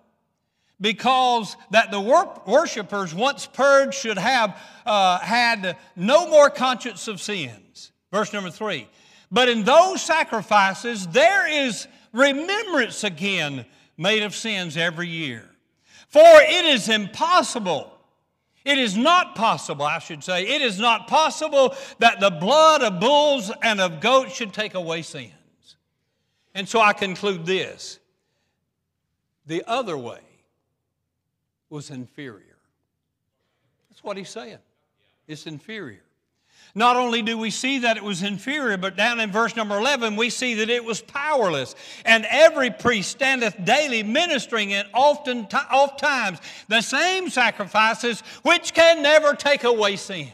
because 0.81 1.57
that 1.71 1.93
the 1.93 2.01
wor- 2.01 2.43
worshipers 2.45 3.15
once 3.15 3.47
purged 3.47 3.95
should 3.95 4.19
have 4.19 4.61
uh, 4.85 5.21
had 5.21 5.77
no 5.95 6.29
more 6.29 6.51
conscience 6.51 7.07
of 7.07 7.21
sins. 7.21 7.93
Verse 8.11 8.33
number 8.33 8.51
three. 8.51 8.89
But 9.31 9.49
in 9.49 9.63
those 9.63 10.03
sacrifices, 10.03 11.07
there 11.07 11.47
is 11.47 11.87
remembrance 12.13 13.05
again 13.05 13.65
made 13.97 14.25
of 14.25 14.35
sins 14.35 14.77
every 14.77 15.07
year. 15.07 15.49
For 16.09 16.21
it 16.25 16.65
is 16.65 16.89
impossible, 16.89 17.97
it 18.65 18.79
is 18.79 18.97
not 18.97 19.37
possible, 19.37 19.85
I 19.85 20.01
should 20.01 20.25
say, 20.25 20.49
it 20.49 20.63
is 20.63 20.81
not 20.81 21.07
possible 21.07 21.77
that 22.01 22.19
the 22.19 22.31
blood 22.31 22.83
of 22.83 22.99
bulls 22.99 23.53
and 23.63 23.81
of 23.81 24.01
goats 24.01 24.35
should 24.35 24.53
take 24.53 24.75
away 24.75 25.03
sins. 25.03 25.31
And 26.55 26.69
so 26.69 26.81
I 26.81 26.93
conclude 26.93 27.45
this 27.45 27.99
the 29.47 29.65
other 29.67 29.97
way 29.97 30.21
was 31.69 31.91
inferior. 31.91 32.57
That's 33.91 34.03
what 34.03 34.17
he's 34.17 34.31
saying. 34.31 34.59
It's 35.27 35.47
inferior. 35.47 36.01
Not 36.77 36.97
only 36.97 37.23
do 37.23 37.39
we 37.39 37.51
see 37.51 37.81
that 37.81 37.97
it 37.97 38.03
was 38.03 38.23
inferior, 38.23 38.77
but 38.77 38.97
down 38.97 39.21
in 39.21 39.31
verse 39.31 39.55
number 39.55 39.79
11, 39.79 40.17
we 40.17 40.29
see 40.29 40.55
that 40.55 40.71
it 40.71 40.85
was 40.85 41.01
powerless. 41.03 41.77
And 42.05 42.27
every 42.29 42.71
priest 42.71 43.11
standeth 43.11 43.57
daily 43.65 44.03
ministering 44.03 44.71
in 44.71 44.85
often, 44.93 45.47
oft 45.71 46.01
times 46.01 46.41
the 46.69 46.81
same 46.81 47.31
sacrifices 47.31 48.23
which 48.43 48.75
can 48.75 49.03
never 49.03 49.35
take 49.35 49.63
away 49.63 49.97
sins. 49.97 50.31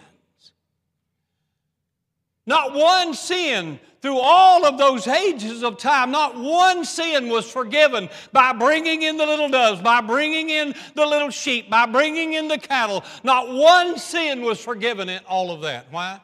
Not 2.51 2.75
one 2.75 3.15
sin 3.15 3.79
through 4.03 4.19
all 4.19 4.67
of 4.67 4.77
those 4.77 5.07
ages 5.07 5.63
of 5.63 5.79
time, 5.79 6.11
not 6.11 6.37
one 6.37 6.85
sin 6.85 7.29
was 7.29 7.49
forgiven 7.49 8.09
by 8.33 8.53
bringing 8.53 9.03
in 9.03 9.17
the 9.17 9.25
little 9.25 9.49
doves, 9.49 9.81
by 9.81 10.01
bringing 10.01 10.51
in 10.51 10.75
the 10.97 11.07
little 11.07 11.31
sheep, 11.31 11.71
by 11.71 11.87
bringing 11.87 12.33
in 12.33 12.49
the 12.49 12.59
cattle. 12.59 13.05
Not 13.23 13.53
one 13.53 13.99
sin 13.99 14.43
was 14.43 14.61
forgiven 14.61 15.09
in 15.09 15.21
all 15.29 15.53
of 15.53 15.61
that. 15.61 15.93
Why? 15.93 16.21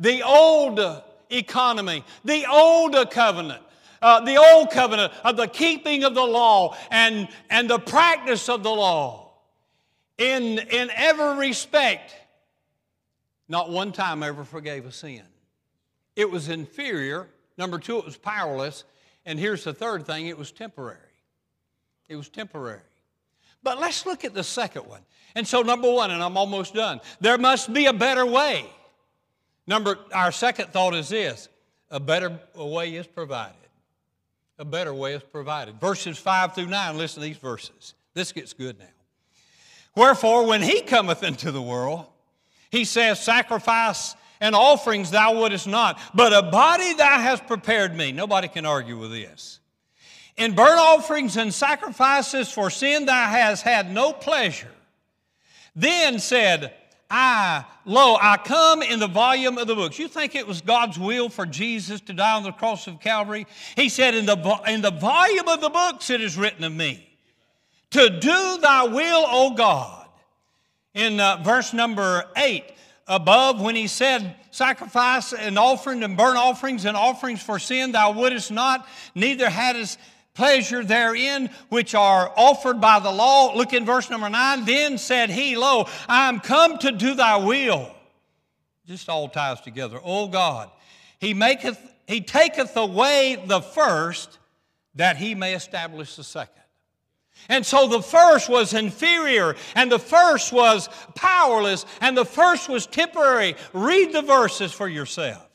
The 0.00 0.24
old 0.24 0.80
economy, 1.30 2.04
the 2.24 2.46
old 2.46 2.96
covenant, 3.12 3.62
uh, 4.02 4.22
the 4.22 4.38
old 4.38 4.72
covenant 4.72 5.12
of 5.22 5.36
the 5.36 5.46
keeping 5.46 6.02
of 6.02 6.16
the 6.16 6.26
law 6.26 6.76
and, 6.90 7.28
and 7.48 7.70
the 7.70 7.78
practice 7.78 8.48
of 8.48 8.64
the 8.64 8.70
law. 8.74 9.30
In, 10.18 10.58
in 10.58 10.90
every 10.96 11.36
respect, 11.36 12.12
not 13.48 13.70
one 13.70 13.92
time 13.92 14.22
ever 14.22 14.44
forgave 14.44 14.86
a 14.86 14.92
sin. 14.92 15.22
It 16.16 16.30
was 16.30 16.48
inferior. 16.48 17.28
Number 17.56 17.78
two, 17.78 17.98
it 17.98 18.04
was 18.04 18.16
powerless. 18.16 18.84
And 19.24 19.38
here's 19.38 19.64
the 19.64 19.72
third 19.72 20.06
thing 20.06 20.26
it 20.26 20.38
was 20.38 20.50
temporary. 20.50 20.98
It 22.08 22.16
was 22.16 22.28
temporary. 22.28 22.80
But 23.62 23.80
let's 23.80 24.06
look 24.06 24.24
at 24.24 24.34
the 24.34 24.44
second 24.44 24.86
one. 24.86 25.02
And 25.34 25.46
so, 25.46 25.62
number 25.62 25.90
one, 25.90 26.10
and 26.10 26.22
I'm 26.22 26.36
almost 26.36 26.74
done, 26.74 27.00
there 27.20 27.38
must 27.38 27.72
be 27.72 27.86
a 27.86 27.92
better 27.92 28.24
way. 28.24 28.64
Number, 29.66 29.98
our 30.14 30.32
second 30.32 30.68
thought 30.68 30.94
is 30.94 31.08
this 31.10 31.48
a 31.90 32.00
better 32.00 32.38
way 32.54 32.94
is 32.94 33.06
provided. 33.06 33.54
A 34.58 34.64
better 34.64 34.92
way 34.92 35.14
is 35.14 35.22
provided. 35.22 35.80
Verses 35.80 36.18
5 36.18 36.54
through 36.54 36.66
9, 36.66 36.98
listen 36.98 37.22
to 37.22 37.28
these 37.28 37.36
verses. 37.36 37.94
This 38.14 38.32
gets 38.32 38.52
good 38.52 38.78
now. 38.78 38.86
Wherefore, 39.94 40.46
when 40.46 40.62
he 40.62 40.80
cometh 40.80 41.22
into 41.22 41.52
the 41.52 41.62
world, 41.62 42.06
he 42.70 42.84
says, 42.84 43.22
Sacrifice 43.22 44.14
and 44.40 44.54
offerings 44.54 45.10
thou 45.10 45.34
wouldest 45.34 45.66
not, 45.66 46.00
but 46.14 46.32
a 46.32 46.42
body 46.42 46.94
thou 46.94 47.18
hast 47.18 47.46
prepared 47.46 47.94
me. 47.94 48.12
Nobody 48.12 48.48
can 48.48 48.66
argue 48.66 48.98
with 48.98 49.10
this. 49.10 49.58
In 50.36 50.54
burnt 50.54 50.78
offerings 50.78 51.36
and 51.36 51.52
sacrifices 51.52 52.50
for 52.50 52.70
sin 52.70 53.06
thou 53.06 53.28
hast 53.28 53.62
had 53.62 53.92
no 53.92 54.12
pleasure. 54.12 54.70
Then 55.74 56.20
said, 56.20 56.74
I, 57.10 57.64
lo, 57.84 58.16
I 58.20 58.36
come 58.36 58.82
in 58.82 59.00
the 59.00 59.08
volume 59.08 59.58
of 59.58 59.66
the 59.66 59.74
books. 59.74 59.98
You 59.98 60.08
think 60.08 60.34
it 60.34 60.46
was 60.46 60.60
God's 60.60 60.98
will 60.98 61.28
for 61.28 61.46
Jesus 61.46 62.00
to 62.02 62.12
die 62.12 62.36
on 62.36 62.42
the 62.42 62.52
cross 62.52 62.86
of 62.86 63.00
Calvary? 63.00 63.46
He 63.76 63.88
said, 63.88 64.14
In 64.14 64.26
the, 64.26 64.60
in 64.68 64.82
the 64.82 64.90
volume 64.90 65.48
of 65.48 65.60
the 65.60 65.70
books 65.70 66.10
it 66.10 66.20
is 66.20 66.36
written 66.36 66.64
of 66.64 66.72
me, 66.72 67.08
to 67.90 68.10
do 68.20 68.58
thy 68.60 68.84
will, 68.84 69.24
O 69.26 69.54
God. 69.54 69.97
In 70.98 71.20
uh, 71.20 71.36
verse 71.44 71.72
number 71.72 72.24
eight, 72.36 72.64
above 73.06 73.60
when 73.60 73.76
he 73.76 73.86
said, 73.86 74.34
Sacrifice 74.50 75.32
and 75.32 75.56
offering 75.56 76.02
and 76.02 76.16
burnt 76.16 76.38
offerings 76.38 76.86
and 76.86 76.96
offerings 76.96 77.40
for 77.40 77.60
sin 77.60 77.92
thou 77.92 78.10
wouldest 78.10 78.50
not, 78.50 78.84
neither 79.14 79.48
hadst 79.48 79.96
pleasure 80.34 80.82
therein 80.82 81.50
which 81.68 81.94
are 81.94 82.32
offered 82.36 82.80
by 82.80 82.98
the 82.98 83.12
law. 83.12 83.54
Look 83.54 83.72
in 83.72 83.84
verse 83.84 84.10
number 84.10 84.28
nine. 84.28 84.64
Then 84.64 84.98
said 84.98 85.30
he, 85.30 85.56
Lo, 85.56 85.86
I 86.08 86.28
am 86.28 86.40
come 86.40 86.78
to 86.78 86.90
do 86.90 87.14
thy 87.14 87.36
will. 87.36 87.94
Just 88.84 89.08
all 89.08 89.28
ties 89.28 89.60
together. 89.60 90.00
Oh 90.02 90.26
God, 90.26 90.68
he 91.20 91.32
maketh, 91.32 91.78
he 92.08 92.20
taketh 92.20 92.76
away 92.76 93.40
the 93.46 93.60
first 93.60 94.36
that 94.96 95.16
he 95.16 95.36
may 95.36 95.54
establish 95.54 96.16
the 96.16 96.24
second. 96.24 96.62
And 97.48 97.64
so 97.64 97.88
the 97.88 98.02
first 98.02 98.48
was 98.48 98.74
inferior, 98.74 99.56
and 99.74 99.90
the 99.90 99.98
first 99.98 100.52
was 100.52 100.88
powerless, 101.14 101.86
and 102.00 102.16
the 102.16 102.24
first 102.24 102.68
was 102.68 102.86
temporary. 102.86 103.56
Read 103.72 104.12
the 104.12 104.22
verses 104.22 104.72
for 104.72 104.88
yourself. 104.88 105.48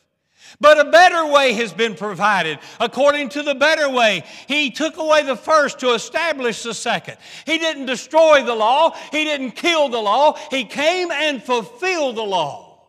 But 0.59 0.79
a 0.79 0.89
better 0.91 1.25
way 1.25 1.53
has 1.53 1.73
been 1.73 1.95
provided. 1.95 2.59
According 2.79 3.29
to 3.29 3.43
the 3.43 3.55
better 3.55 3.89
way, 3.89 4.23
He 4.47 4.71
took 4.71 4.97
away 4.97 5.23
the 5.23 5.35
first 5.35 5.79
to 5.79 5.93
establish 5.93 6.63
the 6.63 6.73
second. 6.73 7.17
He 7.45 7.57
didn't 7.57 7.85
destroy 7.85 8.43
the 8.43 8.55
law, 8.55 8.95
He 9.11 9.23
didn't 9.23 9.51
kill 9.51 9.89
the 9.89 10.01
law. 10.01 10.37
He 10.49 10.65
came 10.65 11.11
and 11.11 11.43
fulfilled 11.43 12.15
the 12.15 12.23
law. 12.23 12.87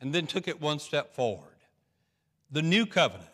And 0.00 0.12
then 0.12 0.26
took 0.26 0.48
it 0.48 0.60
one 0.60 0.78
step 0.78 1.14
forward. 1.14 1.48
The 2.50 2.62
new 2.62 2.86
covenant, 2.86 3.30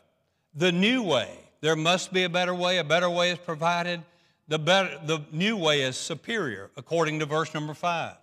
the 0.54 0.70
new 0.70 1.02
way 1.02 1.47
there 1.60 1.76
must 1.76 2.12
be 2.12 2.24
a 2.24 2.28
better 2.28 2.54
way. 2.54 2.78
A 2.78 2.84
better 2.84 3.10
way 3.10 3.30
is 3.30 3.38
provided. 3.38 4.02
The, 4.48 4.58
better, 4.58 4.98
the 5.04 5.20
new 5.32 5.56
way 5.56 5.82
is 5.82 5.96
superior, 5.96 6.70
according 6.76 7.18
to 7.18 7.26
verse 7.26 7.52
number 7.52 7.74
five. 7.74 8.16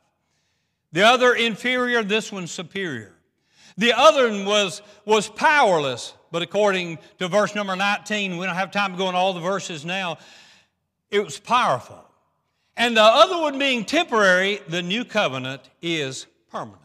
The 0.92 1.04
other 1.04 1.34
inferior, 1.34 2.04
this 2.04 2.32
one 2.32 2.48
superior. 2.48 3.14
The 3.78 3.94
other 3.94 4.30
one 4.30 4.46
was, 4.46 4.82
was 5.06 5.28
powerless, 5.28 6.14
but 6.32 6.42
according 6.42 7.00
to 7.20 7.28
verse 7.28 7.54
number 7.54 7.76
19, 7.76 8.38
we 8.38 8.46
don't 8.46 8.56
have 8.56 8.72
time 8.72 8.94
to 8.94 8.98
go 8.98 9.08
into 9.08 9.18
all 9.18 9.34
the 9.34 9.42
verses 9.42 9.86
now, 9.86 10.18
it 11.12 11.24
was 11.24 11.38
powerful. 11.38 12.04
And 12.78 12.96
the 12.96 13.04
other 13.04 13.38
one 13.38 13.60
being 13.60 13.86
temporary, 13.86 14.62
the 14.68 14.82
new 14.82 15.06
covenant 15.06 15.62
is 15.82 16.26
permanent. 16.50 16.82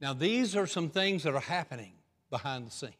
Now, 0.00 0.12
these 0.12 0.54
are 0.54 0.66
some 0.66 0.90
things 0.90 1.22
that 1.22 1.34
are 1.34 1.40
happening 1.40 1.92
behind 2.30 2.66
the 2.66 2.70
scenes. 2.70 2.94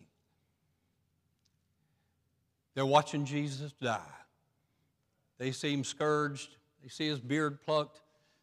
They're 2.79 2.87
watching 2.87 3.25
Jesus 3.25 3.73
die. 3.83 3.99
They 5.37 5.51
see 5.51 5.73
him 5.73 5.83
scourged, 5.83 6.55
they 6.81 6.89
see 6.89 7.09
his 7.09 7.19
beard 7.19 7.61
plucked, 7.61 8.03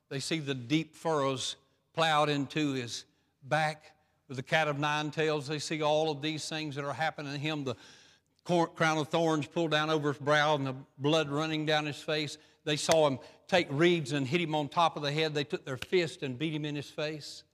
they 0.10 0.19
see 0.19 0.39
the 0.39 0.54
deep 0.54 0.93
furrows 0.93 1.56
plowed 1.93 2.28
into 2.28 2.74
his 2.74 3.06
back 3.43 3.93
with 4.28 4.36
the 4.36 4.43
cat 4.43 4.67
of 4.67 4.78
nine 4.78 5.10
tails. 5.10 5.48
They 5.48 5.60
see 5.60 5.82
all 5.82 6.12
of 6.12 6.21
these 6.21 6.50
things 6.50 6.76
that 6.76 6.84
are 6.84 6.91
happening 6.91 7.32
to 7.32 7.39
him 7.39 7.63
the 7.63 7.78
crown 8.43 8.98
of 8.98 9.08
thorns 9.08 9.48
pulled 9.48 9.71
down 9.71 9.89
over 9.89 10.10
his 10.10 10.17
brow 10.17 10.56
and 10.56 10.67
the 10.67 10.76
blood 10.98 11.30
running 11.30 11.65
down 11.65 11.86
his 11.86 12.02
face. 12.02 12.38
They 12.65 12.76
saw 12.76 13.08
him 13.08 13.19
take 13.48 13.67
reeds 13.69 14.12
and 14.12 14.28
hit 14.28 14.41
him 14.41 14.54
on 14.54 14.67
top 14.67 14.98
of 14.98 15.02
the 15.02 15.13
head. 15.13 15.34
They 15.34 15.45
took 15.45 15.63
their 15.63 15.78
fist 15.78 16.24
and 16.24 16.38
beat 16.38 16.54
him 16.54 16.65
in 16.65 16.76
his 16.76 16.89
face. 16.89 17.45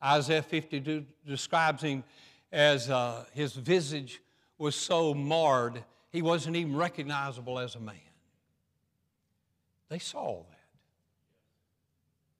Isaiah 0.00 0.42
52 0.42 1.06
describes 1.26 1.82
him 1.82 2.04
as 2.52 2.88
uh, 2.88 3.24
his 3.32 3.54
visage 3.54 4.22
was 4.58 4.76
so 4.76 5.12
marred 5.12 5.82
he 6.14 6.22
wasn't 6.22 6.54
even 6.54 6.76
recognizable 6.76 7.58
as 7.58 7.74
a 7.74 7.80
man. 7.80 7.96
They 9.88 9.98
saw 9.98 10.44
that. 10.48 10.58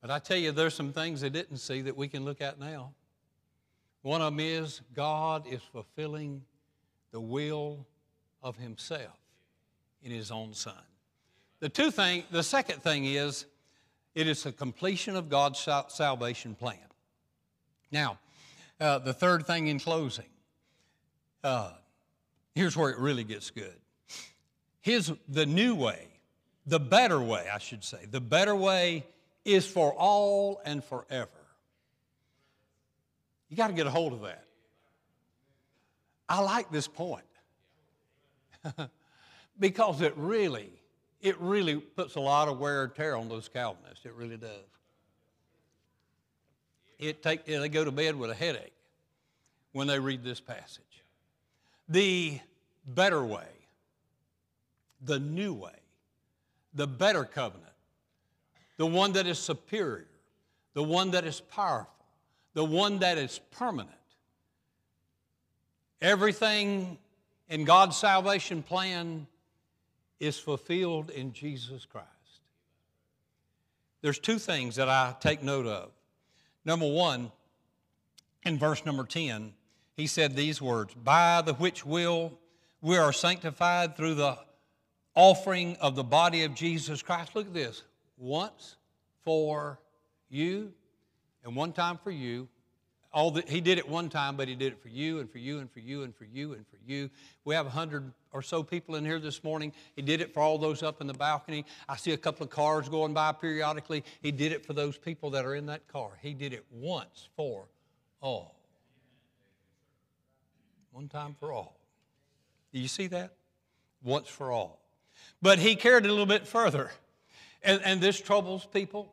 But 0.00 0.12
I 0.12 0.20
tell 0.20 0.36
you, 0.36 0.52
there's 0.52 0.74
some 0.74 0.92
things 0.92 1.20
they 1.20 1.28
didn't 1.28 1.56
see 1.56 1.80
that 1.80 1.96
we 1.96 2.06
can 2.06 2.24
look 2.24 2.40
at 2.40 2.60
now. 2.60 2.92
One 4.02 4.22
of 4.22 4.32
them 4.32 4.38
is 4.38 4.80
God 4.94 5.48
is 5.48 5.60
fulfilling 5.72 6.42
the 7.10 7.20
will 7.20 7.84
of 8.44 8.56
Himself 8.56 9.18
in 10.04 10.12
His 10.12 10.30
own 10.30 10.54
Son. 10.54 10.74
The 11.58 11.68
two 11.68 11.90
thing, 11.90 12.22
the 12.30 12.44
second 12.44 12.80
thing 12.80 13.06
is, 13.06 13.44
it 14.14 14.28
is 14.28 14.44
the 14.44 14.52
completion 14.52 15.16
of 15.16 15.28
God's 15.28 15.68
salvation 15.88 16.54
plan. 16.54 16.78
Now, 17.90 18.20
uh, 18.80 19.00
the 19.00 19.12
third 19.12 19.48
thing 19.48 19.66
in 19.66 19.80
closing, 19.80 20.30
uh, 21.42 21.72
Here's 22.54 22.76
where 22.76 22.90
it 22.90 22.98
really 22.98 23.24
gets 23.24 23.50
good. 23.50 23.74
His, 24.80 25.12
the 25.28 25.46
new 25.46 25.74
way, 25.74 26.06
the 26.66 26.78
better 26.78 27.20
way, 27.20 27.46
I 27.52 27.58
should 27.58 27.82
say, 27.82 28.06
the 28.10 28.20
better 28.20 28.54
way 28.54 29.06
is 29.44 29.66
for 29.66 29.92
all 29.92 30.60
and 30.64 30.84
forever. 30.84 31.30
You 33.48 33.56
got 33.56 33.68
to 33.68 33.72
get 33.72 33.86
a 33.86 33.90
hold 33.90 34.12
of 34.12 34.22
that. 34.22 34.44
I 36.28 36.40
like 36.40 36.70
this 36.70 36.88
point 36.88 37.24
because 39.58 40.00
it 40.00 40.14
really 40.16 40.70
it 41.24 41.40
really 41.40 41.76
puts 41.76 42.16
a 42.16 42.20
lot 42.20 42.48
of 42.48 42.58
wear 42.58 42.84
and 42.84 42.94
tear 42.94 43.16
on 43.16 43.30
those 43.30 43.48
Calvinists. 43.48 44.04
It 44.04 44.12
really 44.12 44.36
does. 44.36 44.50
It 46.98 47.22
take, 47.22 47.46
they 47.46 47.68
go 47.70 47.82
to 47.82 47.90
bed 47.90 48.14
with 48.16 48.30
a 48.30 48.34
headache 48.34 48.74
when 49.72 49.86
they 49.86 49.98
read 49.98 50.22
this 50.22 50.38
passage. 50.38 50.93
The 51.88 52.40
better 52.86 53.24
way, 53.24 53.46
the 55.02 55.18
new 55.18 55.52
way, 55.52 55.72
the 56.72 56.86
better 56.86 57.24
covenant, 57.24 57.64
the 58.76 58.86
one 58.86 59.12
that 59.12 59.26
is 59.26 59.38
superior, 59.38 60.06
the 60.72 60.82
one 60.82 61.10
that 61.12 61.24
is 61.24 61.40
powerful, 61.40 61.92
the 62.54 62.64
one 62.64 62.98
that 63.00 63.18
is 63.18 63.40
permanent. 63.50 63.90
Everything 66.00 66.98
in 67.48 67.64
God's 67.64 67.96
salvation 67.96 68.62
plan 68.62 69.26
is 70.20 70.38
fulfilled 70.38 71.10
in 71.10 71.32
Jesus 71.32 71.84
Christ. 71.84 72.08
There's 74.00 74.18
two 74.18 74.38
things 74.38 74.76
that 74.76 74.88
I 74.88 75.14
take 75.20 75.42
note 75.42 75.66
of. 75.66 75.90
Number 76.64 76.90
one, 76.90 77.30
in 78.44 78.58
verse 78.58 78.84
number 78.84 79.04
10, 79.04 79.54
he 79.96 80.06
said 80.06 80.34
these 80.34 80.60
words 80.60 80.94
By 80.94 81.42
the 81.42 81.54
which 81.54 81.84
will 81.84 82.38
we 82.80 82.96
are 82.98 83.12
sanctified 83.12 83.96
through 83.96 84.14
the 84.14 84.38
offering 85.14 85.76
of 85.80 85.94
the 85.94 86.04
body 86.04 86.44
of 86.44 86.54
Jesus 86.54 87.02
Christ. 87.02 87.34
Look 87.34 87.46
at 87.46 87.54
this 87.54 87.82
once 88.18 88.76
for 89.24 89.78
you, 90.28 90.72
and 91.44 91.56
one 91.56 91.72
time 91.72 91.98
for 92.02 92.10
you, 92.10 92.48
all 93.12 93.30
the, 93.30 93.44
he 93.46 93.60
did 93.60 93.78
it 93.78 93.88
one 93.88 94.08
time, 94.08 94.36
but 94.36 94.48
he 94.48 94.56
did 94.56 94.72
it 94.72 94.82
for 94.82 94.88
you 94.88 95.20
and 95.20 95.30
for 95.30 95.38
you 95.38 95.60
and 95.60 95.70
for 95.70 95.78
you 95.78 96.02
and 96.02 96.14
for 96.14 96.24
you 96.24 96.54
and 96.54 96.66
for 96.66 96.78
you. 96.84 97.08
We 97.44 97.54
have 97.54 97.66
a 97.66 97.70
hundred 97.70 98.12
or 98.32 98.42
so 98.42 98.64
people 98.64 98.96
in 98.96 99.04
here 99.04 99.20
this 99.20 99.44
morning. 99.44 99.72
He 99.94 100.02
did 100.02 100.20
it 100.20 100.34
for 100.34 100.40
all 100.40 100.58
those 100.58 100.82
up 100.82 101.00
in 101.00 101.06
the 101.06 101.14
balcony. 101.14 101.64
I 101.88 101.96
see 101.96 102.10
a 102.10 102.16
couple 102.16 102.42
of 102.42 102.50
cars 102.50 102.88
going 102.88 103.14
by 103.14 103.30
periodically. 103.30 104.02
He 104.20 104.32
did 104.32 104.50
it 104.50 104.66
for 104.66 104.72
those 104.72 104.98
people 104.98 105.30
that 105.30 105.44
are 105.44 105.54
in 105.54 105.66
that 105.66 105.86
car. 105.86 106.18
He 106.20 106.34
did 106.34 106.52
it 106.52 106.66
once 106.72 107.28
for 107.36 107.66
all. 108.20 108.56
One 110.94 111.08
time 111.08 111.34
for 111.40 111.50
all. 111.50 111.76
Do 112.72 112.78
you 112.78 112.86
see 112.86 113.08
that? 113.08 113.32
Once 114.04 114.28
for 114.28 114.52
all. 114.52 114.78
But 115.42 115.58
he 115.58 115.74
carried 115.74 116.04
it 116.04 116.08
a 116.08 116.12
little 116.12 116.24
bit 116.24 116.46
further. 116.46 116.92
And, 117.64 117.82
and 117.84 118.00
this 118.00 118.20
troubles 118.20 118.64
people. 118.72 119.12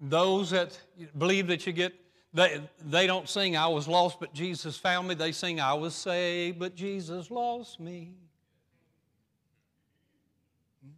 Those 0.00 0.50
that 0.50 0.78
believe 1.18 1.48
that 1.48 1.66
you 1.66 1.72
get 1.72 1.94
they, 2.32 2.60
they 2.84 3.08
don't 3.08 3.28
sing, 3.28 3.56
I 3.56 3.66
was 3.66 3.88
lost, 3.88 4.20
but 4.20 4.32
Jesus 4.32 4.76
found 4.76 5.08
me. 5.08 5.16
They 5.16 5.32
sing, 5.32 5.60
I 5.60 5.74
was 5.74 5.96
saved, 5.96 6.60
but 6.60 6.76
Jesus 6.76 7.28
lost 7.28 7.80
me. 7.80 8.12
Hmm? 10.80 10.90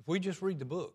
If 0.00 0.06
we 0.06 0.20
just 0.20 0.42
read 0.42 0.60
the 0.60 0.64
book, 0.64 0.94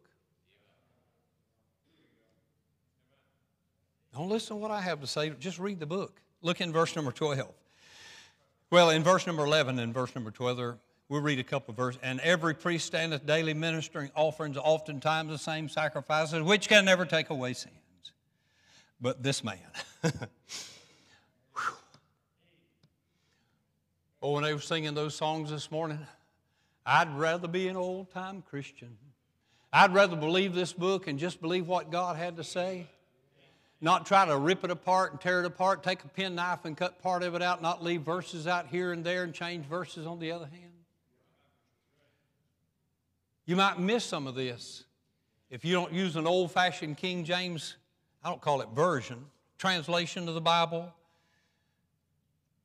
don't 4.25 4.33
listen 4.33 4.55
to 4.55 4.61
what 4.61 4.71
I 4.71 4.81
have 4.81 5.01
to 5.01 5.07
say, 5.07 5.29
just 5.39 5.59
read 5.59 5.79
the 5.79 5.85
book. 5.85 6.19
Look 6.41 6.59
in 6.59 6.73
verse 6.73 6.95
number 6.95 7.11
12. 7.11 7.47
Well, 8.71 8.89
in 8.89 9.03
verse 9.03 9.27
number 9.27 9.45
11 9.45 9.77
and 9.77 9.93
verse 9.93 10.15
number 10.15 10.31
12, 10.31 10.77
We'll 11.07 11.21
read 11.21 11.37
a 11.37 11.43
couple 11.43 11.73
of 11.73 11.77
verses. 11.77 12.01
And 12.01 12.19
every 12.21 12.55
priest 12.55 12.87
standeth 12.87 13.27
daily 13.27 13.53
ministering 13.53 14.09
offerings, 14.15 14.57
oftentimes 14.57 15.29
the 15.29 15.37
same 15.37 15.69
sacrifices, 15.69 16.41
which 16.41 16.67
can 16.67 16.85
never 16.85 17.05
take 17.05 17.29
away 17.29 17.53
sins. 17.53 17.75
But 18.99 19.21
this 19.21 19.43
man. 19.43 19.59
oh, 24.23 24.31
when 24.31 24.43
they 24.43 24.55
were 24.55 24.59
singing 24.59 24.95
those 24.95 25.13
songs 25.13 25.51
this 25.51 25.69
morning, 25.69 25.99
I'd 26.83 27.15
rather 27.15 27.47
be 27.47 27.67
an 27.67 27.75
old 27.75 28.09
time 28.09 28.41
Christian. 28.41 28.97
I'd 29.71 29.93
rather 29.93 30.15
believe 30.15 30.55
this 30.55 30.73
book 30.73 31.05
and 31.05 31.19
just 31.19 31.39
believe 31.39 31.67
what 31.67 31.91
God 31.91 32.15
had 32.15 32.37
to 32.37 32.43
say. 32.43 32.87
Not 33.81 34.05
try 34.05 34.25
to 34.25 34.37
rip 34.37 34.63
it 34.63 34.71
apart 34.71 35.11
and 35.11 35.21
tear 35.21 35.41
it 35.41 35.45
apart, 35.45 35.83
take 35.83 36.03
a 36.03 36.07
penknife 36.07 36.65
and 36.65 36.75
cut 36.75 37.01
part 37.01 37.23
of 37.23 37.35
it 37.35 37.41
out, 37.41 37.61
not 37.61 37.83
leave 37.83 38.01
verses 38.01 38.47
out 38.47 38.67
here 38.67 38.91
and 38.91 39.03
there 39.03 39.23
and 39.23 39.33
change 39.33 39.65
verses 39.65 40.07
on 40.07 40.19
the 40.19 40.31
other 40.31 40.47
hand. 40.47 40.71
You 43.45 43.55
might 43.55 43.79
miss 43.79 44.03
some 44.03 44.25
of 44.27 44.35
this 44.35 44.85
if 45.49 45.63
you 45.63 45.73
don't 45.73 45.93
use 45.93 46.15
an 46.15 46.25
old 46.25 46.51
fashioned 46.51 46.97
King 46.97 47.23
James, 47.23 47.75
I 48.23 48.29
don't 48.29 48.41
call 48.41 48.61
it 48.61 48.69
version, 48.75 49.25
translation 49.57 50.27
of 50.27 50.33
the 50.33 50.41
Bible. 50.41 50.91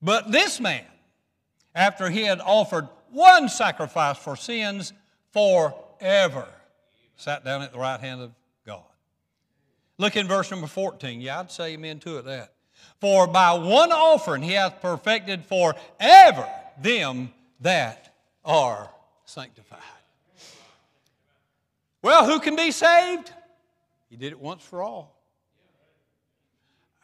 But 0.01 0.33
this 0.33 0.59
man, 0.59 0.87
after 1.75 2.09
he 2.09 2.23
had 2.23 2.40
offered 2.40 2.88
one 3.11 3.49
sacrifice 3.49 4.16
for 4.16 4.35
sins 4.35 4.92
forever, 5.33 6.49
sat 7.16 7.44
down 7.44 7.62
at 7.62 7.73
the 7.73 7.79
right 7.79 8.01
hand 8.01 8.23
of. 8.23 8.33
Look 10.00 10.16
in 10.16 10.26
verse 10.26 10.50
number 10.50 10.66
14. 10.66 11.20
Yeah, 11.20 11.40
I'd 11.40 11.52
say 11.52 11.74
amen 11.74 11.98
to 12.00 12.16
it 12.16 12.24
that. 12.24 12.54
For 13.02 13.26
by 13.26 13.52
one 13.52 13.92
offering 13.92 14.40
he 14.40 14.52
hath 14.52 14.80
perfected 14.80 15.44
forever 15.44 16.48
them 16.80 17.30
that 17.60 18.14
are 18.42 18.88
sanctified. 19.26 19.78
Well, 22.00 22.24
who 22.24 22.40
can 22.40 22.56
be 22.56 22.70
saved? 22.70 23.30
He 24.08 24.16
did 24.16 24.32
it 24.32 24.40
once 24.40 24.62
for 24.62 24.82
all. 24.82 25.20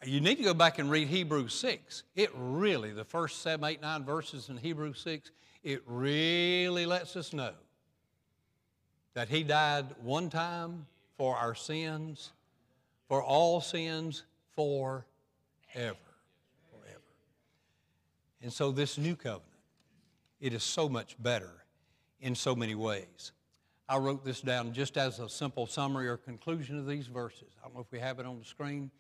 You 0.02 0.22
need 0.22 0.37
to 0.37 0.44
go 0.44 0.54
back 0.54 0.78
and 0.78 0.90
read 0.90 1.09
Hebrews 1.09 1.52
6. 1.52 2.02
It 2.14 2.30
really, 2.35 2.92
the 2.92 3.04
first 3.04 3.42
seven, 3.42 3.66
eight, 3.66 3.82
nine 3.82 4.04
verses 4.04 4.48
in 4.48 4.56
Hebrews 4.56 5.00
6, 5.00 5.32
it 5.62 5.82
really 5.85 6.87
lets 6.87 7.14
us 7.14 7.35
know 7.35 7.52
that 9.12 9.28
He 9.28 9.42
died 9.42 9.85
one 10.02 10.30
time 10.30 10.87
for 11.18 11.37
our 11.37 11.54
sins, 11.54 12.32
for 13.09 13.23
all 13.23 13.61
sins, 13.61 14.25
forever. 14.55 15.05
Forever. 15.75 15.97
And 18.42 18.53
so, 18.53 18.71
this 18.73 18.99
new 18.99 19.16
covenant, 19.16 19.45
it 20.40 20.53
is 20.53 20.62
so 20.62 20.88
much 20.88 21.16
better 21.19 21.64
in 22.21 22.35
so 22.35 22.55
many 22.55 22.75
ways. 22.75 23.33
I 23.88 23.99
wrote 23.99 24.25
this 24.25 24.40
down 24.40 24.73
just 24.73 24.97
as 24.97 25.21
a 25.21 25.29
simple 25.29 25.66
summary 25.66 26.09
or 26.09 26.16
conclusion 26.16 26.79
of 26.79 26.87
these 26.87 27.07
verses. 27.07 27.49
I 27.61 27.66
don't 27.66 27.75
know 27.75 27.81
if 27.81 27.92
we 27.92 28.01
have 28.01 28.19
it 28.19 28.27
on 28.27 28.38
the 28.38 28.45
screen. 28.45 28.90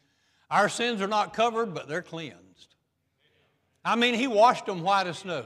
Our 0.48 0.68
sins 0.68 1.02
are 1.02 1.08
not 1.08 1.34
covered, 1.34 1.74
but 1.74 1.88
they're 1.88 2.02
cleansed. 2.02 2.76
I 3.84 3.96
mean, 3.96 4.14
he 4.14 4.28
washed 4.28 4.66
them 4.66 4.82
white 4.82 5.08
as 5.08 5.18
snow. 5.18 5.44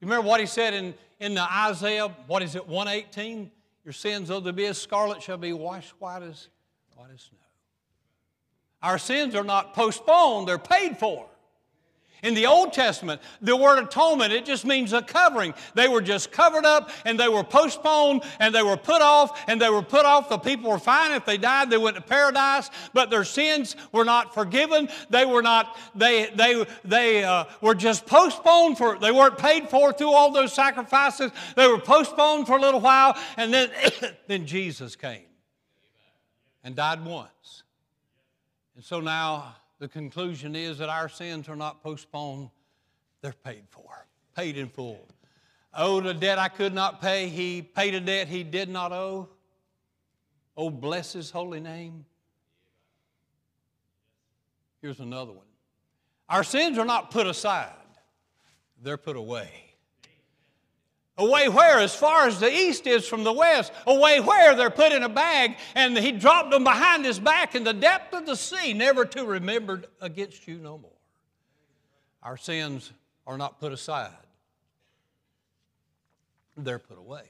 You 0.00 0.08
remember 0.08 0.28
what 0.28 0.40
he 0.40 0.46
said 0.46 0.74
in, 0.74 0.94
in 1.18 1.34
the 1.34 1.42
Isaiah, 1.42 2.08
what 2.26 2.42
is 2.42 2.54
it, 2.54 2.66
118? 2.66 3.50
Your 3.84 3.92
sins, 3.92 4.28
though 4.28 4.40
they 4.40 4.52
be 4.52 4.66
as 4.66 4.78
scarlet, 4.78 5.22
shall 5.22 5.38
be 5.38 5.52
washed 5.52 5.92
white 5.98 6.22
as, 6.22 6.48
white 6.96 7.10
as 7.12 7.22
snow. 7.22 7.38
Our 8.82 8.98
sins 8.98 9.34
are 9.34 9.44
not 9.44 9.74
postponed, 9.74 10.48
they're 10.48 10.58
paid 10.58 10.98
for. 10.98 11.28
In 12.22 12.34
the 12.34 12.46
Old 12.46 12.72
Testament, 12.72 13.20
the 13.40 13.56
word 13.56 13.82
atonement, 13.82 14.32
it 14.32 14.44
just 14.44 14.64
means 14.64 14.92
a 14.92 15.02
covering. 15.02 15.54
They 15.74 15.88
were 15.88 16.00
just 16.00 16.30
covered 16.30 16.64
up 16.64 16.90
and 17.04 17.18
they 17.18 17.28
were 17.28 17.42
postponed 17.42 18.22
and 18.38 18.54
they 18.54 18.62
were 18.62 18.76
put 18.76 19.02
off 19.02 19.42
and 19.48 19.60
they 19.60 19.68
were 19.68 19.82
put 19.82 20.06
off. 20.06 20.28
The 20.28 20.38
people 20.38 20.70
were 20.70 20.78
fine. 20.78 21.10
If 21.10 21.24
they 21.24 21.36
died, 21.36 21.68
they 21.68 21.78
went 21.78 21.96
to 21.96 22.02
paradise, 22.02 22.70
but 22.92 23.10
their 23.10 23.24
sins 23.24 23.74
were 23.90 24.04
not 24.04 24.34
forgiven. 24.34 24.88
They 25.10 25.24
were 25.24 25.42
not, 25.42 25.76
they, 25.96 26.30
they, 26.36 26.64
they 26.84 27.24
uh, 27.24 27.46
were 27.60 27.74
just 27.74 28.06
postponed 28.06 28.78
for, 28.78 28.96
they 29.00 29.10
weren't 29.10 29.36
paid 29.36 29.68
for 29.68 29.92
through 29.92 30.12
all 30.12 30.30
those 30.30 30.52
sacrifices. 30.52 31.32
They 31.56 31.66
were 31.66 31.80
postponed 31.80 32.46
for 32.46 32.56
a 32.56 32.60
little 32.60 32.80
while 32.80 33.18
and 33.36 33.52
then, 33.52 33.70
then 34.28 34.46
Jesus 34.46 34.94
came 34.94 35.26
and 36.62 36.76
died 36.76 37.04
once. 37.04 37.64
And 38.74 38.84
so 38.84 39.00
now, 39.00 39.56
the 39.78 39.88
conclusion 39.88 40.56
is 40.56 40.78
that 40.78 40.88
our 40.88 41.08
sins 41.08 41.48
are 41.48 41.56
not 41.56 41.82
postponed, 41.82 42.50
they're 43.20 43.32
paid 43.32 43.64
for, 43.68 44.06
paid 44.36 44.56
in 44.56 44.68
full. 44.68 45.06
Oh, 45.74 45.96
Owed 45.96 46.06
a 46.06 46.14
debt 46.14 46.38
I 46.38 46.48
could 46.48 46.74
not 46.74 47.00
pay, 47.00 47.28
he 47.28 47.62
paid 47.62 47.94
a 47.94 48.00
debt 48.00 48.28
he 48.28 48.42
did 48.42 48.68
not 48.68 48.92
owe. 48.92 49.28
Oh, 50.56 50.70
bless 50.70 51.12
his 51.12 51.30
holy 51.30 51.60
name. 51.60 52.04
Here's 54.80 55.00
another 55.00 55.32
one. 55.32 55.46
Our 56.28 56.44
sins 56.44 56.78
are 56.78 56.84
not 56.84 57.10
put 57.10 57.26
aside, 57.26 57.72
they're 58.82 58.96
put 58.96 59.16
away. 59.16 59.71
Away 61.18 61.48
where? 61.48 61.78
As 61.78 61.94
far 61.94 62.26
as 62.26 62.40
the 62.40 62.50
east 62.50 62.86
is 62.86 63.06
from 63.06 63.22
the 63.22 63.32
west. 63.32 63.72
Away 63.86 64.20
where? 64.20 64.54
They're 64.54 64.70
put 64.70 64.92
in 64.92 65.02
a 65.02 65.08
bag 65.08 65.56
and 65.74 65.96
he 65.96 66.12
dropped 66.12 66.50
them 66.50 66.64
behind 66.64 67.04
his 67.04 67.18
back 67.18 67.54
in 67.54 67.64
the 67.64 67.74
depth 67.74 68.14
of 68.14 68.24
the 68.24 68.34
sea, 68.34 68.72
never 68.72 69.04
to 69.04 69.24
remember 69.24 69.82
against 70.00 70.48
you 70.48 70.58
no 70.58 70.78
more. 70.78 70.90
Our 72.22 72.36
sins 72.36 72.92
are 73.26 73.36
not 73.36 73.60
put 73.60 73.72
aside, 73.72 74.10
they're 76.56 76.78
put 76.78 76.98
away. 76.98 77.22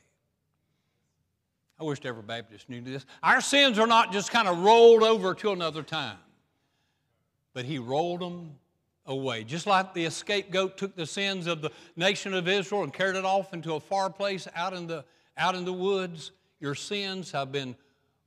I 1.81 1.85
wish 1.85 1.99
every 2.05 2.23
Baptist 2.23 2.69
knew 2.69 2.81
this. 2.81 3.05
Our 3.23 3.41
sins 3.41 3.79
are 3.79 3.87
not 3.89 4.13
just 4.13 4.31
kind 4.31 4.47
of 4.47 4.59
rolled 4.59 5.03
over 5.03 5.35
to 5.35 5.51
another 5.51 5.83
time, 5.83 6.19
but 7.55 7.65
he 7.65 7.79
rolled 7.79 8.21
them 8.21 8.53
away. 9.07 9.45
Just 9.45 9.67
like 9.67 9.95
the 9.95 10.09
scapegoat 10.11 10.77
took 10.77 10.95
the 10.95 11.07
sins 11.07 11.47
of 11.47 11.63
the 11.63 11.71
nation 11.97 12.35
of 12.35 12.49
Israel 12.49 12.83
and 12.83 12.93
carried 12.93 13.17
it 13.17 13.25
off 13.25 13.53
into 13.53 13.75
a 13.75 13.81
far 13.81 14.11
place 14.11 14.47
out 14.55 14.73
in 14.73 14.87
the, 14.87 15.05
out 15.37 15.55
in 15.55 15.65
the 15.65 15.73
woods, 15.73 16.33
your 16.61 16.75
sins 16.75 17.33
have 17.33 17.51
been 17.51 17.77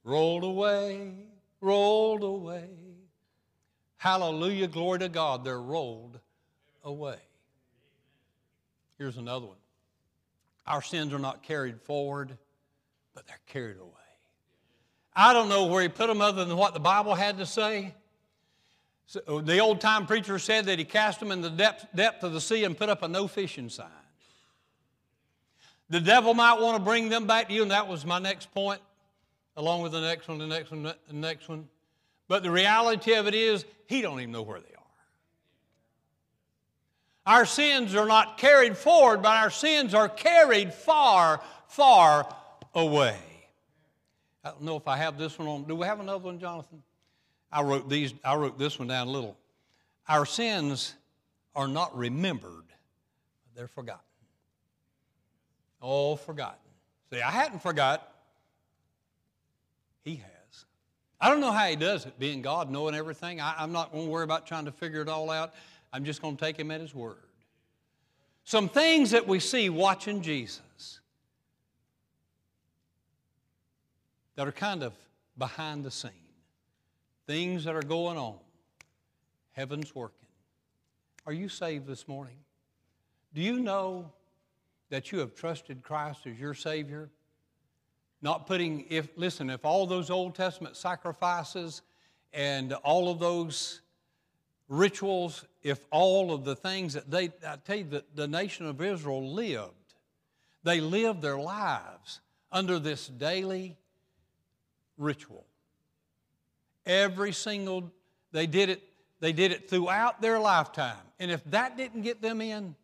rolled 0.04 0.44
away, 0.44 1.14
rolled 1.62 2.24
away. 2.24 2.70
Hallelujah, 3.98 4.68
glory 4.68 5.00
to 5.00 5.10
God, 5.10 5.44
they're 5.44 5.62
rolled 5.62 6.20
away. 6.84 7.18
Here's 8.98 9.18
another 9.18 9.48
one. 9.48 9.58
Our 10.68 10.82
sins 10.82 11.14
are 11.14 11.20
not 11.20 11.44
carried 11.44 11.82
forward, 11.82 12.38
but 13.14 13.28
they're 13.28 13.40
carried 13.48 13.78
away. 13.78 13.92
I 15.16 15.34
don't 15.34 15.48
know 15.48 15.66
where 15.66 15.82
he 15.82 15.88
put 15.88 16.08
them 16.08 16.22
other 16.22 16.44
than 16.44 16.58
what 16.58 16.74
the 16.74 16.80
Bible 16.80 17.16
had 17.16 17.38
to 17.38 17.46
say. 17.46 17.94
So 19.08 19.22
uh, 19.28 19.42
the 19.42 19.60
old 19.60 19.82
time 19.82 20.08
preacher 20.08 20.40
said 20.40 20.66
that 20.66 20.80
he 20.80 20.86
cast 20.86 21.20
them 21.20 21.32
in 21.32 21.42
the 21.42 21.50
depth, 21.50 21.86
depth 21.96 22.24
of 22.24 22.34
the 22.34 22.42
sea 22.42 22.64
and 22.64 22.78
put 22.78 22.90
up 22.90 23.04
a 23.04 23.08
no 23.08 23.28
fishing 23.28 23.70
sign. 23.70 23.88
The 25.90 26.02
devil 26.02 26.34
might 26.34 26.60
want 26.60 26.78
to 26.78 26.84
bring 26.84 27.10
them 27.10 27.28
back 27.28 27.48
to 27.50 27.54
you, 27.54 27.62
and 27.62 27.70
that 27.72 27.88
was 27.88 28.06
my 28.06 28.18
next 28.18 28.52
point, 28.52 28.82
along 29.56 29.84
with 29.84 29.92
the 29.92 30.02
next 30.02 30.28
one, 30.28 30.40
the 30.40 30.48
next 30.48 30.72
one, 30.72 30.84
the 30.84 30.96
next 31.14 31.48
one. 31.48 31.68
But 32.28 32.42
the 32.42 32.50
reality 32.50 33.14
of 33.14 33.28
it 33.28 33.36
is, 33.36 33.66
he 33.86 34.02
don't 34.02 34.20
even 34.20 34.32
know 34.32 34.42
where 34.42 34.60
they 34.60 34.66
are. 34.66 34.72
Our 37.28 37.46
sins 37.46 37.94
are 37.94 38.08
not 38.08 38.40
carried 38.40 38.76
forward, 38.76 39.22
but 39.22 39.36
our 39.36 39.52
sins 39.52 39.94
are 39.94 40.10
carried 40.10 40.74
far, 40.74 41.42
far 41.68 42.28
away. 42.74 43.18
I 44.44 44.50
don't 44.50 44.64
know 44.64 44.76
if 44.76 44.88
I 44.88 44.98
have 44.98 45.18
this 45.20 45.38
one 45.38 45.48
on. 45.48 45.64
Do 45.64 45.76
we 45.76 45.86
have 45.86 46.00
another 46.00 46.24
one, 46.24 46.40
Jonathan? 46.40 46.82
I 47.56 47.62
wrote 47.62 47.88
these, 47.88 48.14
I 48.22 48.36
wrote 48.36 48.60
this 48.60 48.78
one 48.78 48.90
down 48.90 49.08
a 49.08 49.12
little. 49.12 49.38
Our 50.10 50.26
sins 50.26 50.94
are 51.56 51.70
not 51.70 51.98
remembered, 51.98 52.66
they're 53.56 53.70
forgotten. 53.70 54.02
All 55.80 56.18
forgotten. 56.18 56.60
See, 57.14 57.22
I 57.22 57.32
hadn't 57.32 57.62
forgot. 57.62 58.12
He 60.04 60.18
has. 60.18 60.66
I 61.22 61.30
don't 61.30 61.40
know 61.40 61.54
how 61.54 61.66
he 61.68 61.78
does 61.78 62.06
it, 62.06 62.20
being 62.20 62.42
God, 62.42 62.70
knowing 62.70 62.94
everything. 62.94 63.40
I, 63.40 63.56
I'm 63.58 63.72
not 63.72 63.94
going 63.94 64.06
to 64.06 64.12
worry 64.12 64.26
about 64.26 64.46
trying 64.46 64.66
to 64.66 64.72
figure 64.74 65.02
it 65.02 65.08
all 65.08 65.32
out. 65.32 65.54
I'm 65.94 66.04
just 66.04 66.22
going 66.22 66.36
to 66.36 66.44
take 66.44 66.60
him 66.60 66.72
at 66.72 66.82
his 66.82 66.94
word. 66.94 67.16
Some 68.44 68.68
things 68.68 69.12
that 69.12 69.26
we 69.26 69.40
see 69.40 69.70
watching 69.70 70.22
Jesus 70.22 71.00
that 74.36 74.46
are 74.46 74.52
kind 74.52 74.84
of 74.84 74.92
behind 75.38 75.86
the 75.86 75.92
scene 75.92 76.25
things 77.28 77.64
that 77.64 77.76
are 77.76 77.82
going 77.82 78.18
on. 78.18 78.36
Heaven's 79.54 79.94
working. 79.96 80.28
Are 81.26 81.34
you 81.34 81.50
saved 81.50 81.88
this 81.88 82.08
morning? 82.08 82.38
Do 83.34 83.42
you 83.42 83.60
know 83.60 84.12
that 84.90 85.12
you 85.12 85.20
have 85.20 85.34
trusted 85.34 85.82
Christ 85.84 86.28
as 86.28 86.40
your 86.40 86.54
Savior? 86.54 87.10
Not 88.22 88.48
putting, 88.48 88.86
if, 88.90 89.10
listen, 89.16 89.50
if 89.50 89.66
all 89.66 89.88
those 89.88 90.10
Old 90.10 90.36
Testament 90.36 90.76
sacrifices 90.76 91.82
and 92.34 92.74
all 92.74 93.10
of 93.10 93.20
those 93.20 93.82
rituals, 94.68 95.46
if 95.64 95.86
all 95.92 96.34
of 96.34 96.44
the 96.44 96.56
things 96.56 96.94
that 96.94 97.10
they, 97.10 97.26
I 97.46 97.58
tell 97.64 97.78
you, 97.78 97.84
that 97.86 98.16
the 98.16 98.28
nation 98.28 98.66
of 98.66 98.82
Israel 98.82 99.32
lived, 99.32 99.72
they 100.64 100.82
lived 100.82 101.22
their 101.22 101.38
lives 101.38 102.22
under 102.52 102.80
this 102.80 103.08
daily 103.08 103.78
ritual. 104.98 105.46
Every 106.86 107.32
single, 107.32 107.92
they 108.32 108.48
did 108.48 108.70
it, 108.70 108.84
they 109.20 109.34
did 109.34 109.52
it 109.52 109.70
throughout 109.70 110.22
their 110.22 110.40
lifetime. 110.40 110.98
And 111.20 111.32
if 111.32 111.44
that 111.46 111.78
didn't 111.78 112.02
get 112.02 112.22
them 112.22 112.42
in, 112.42 112.76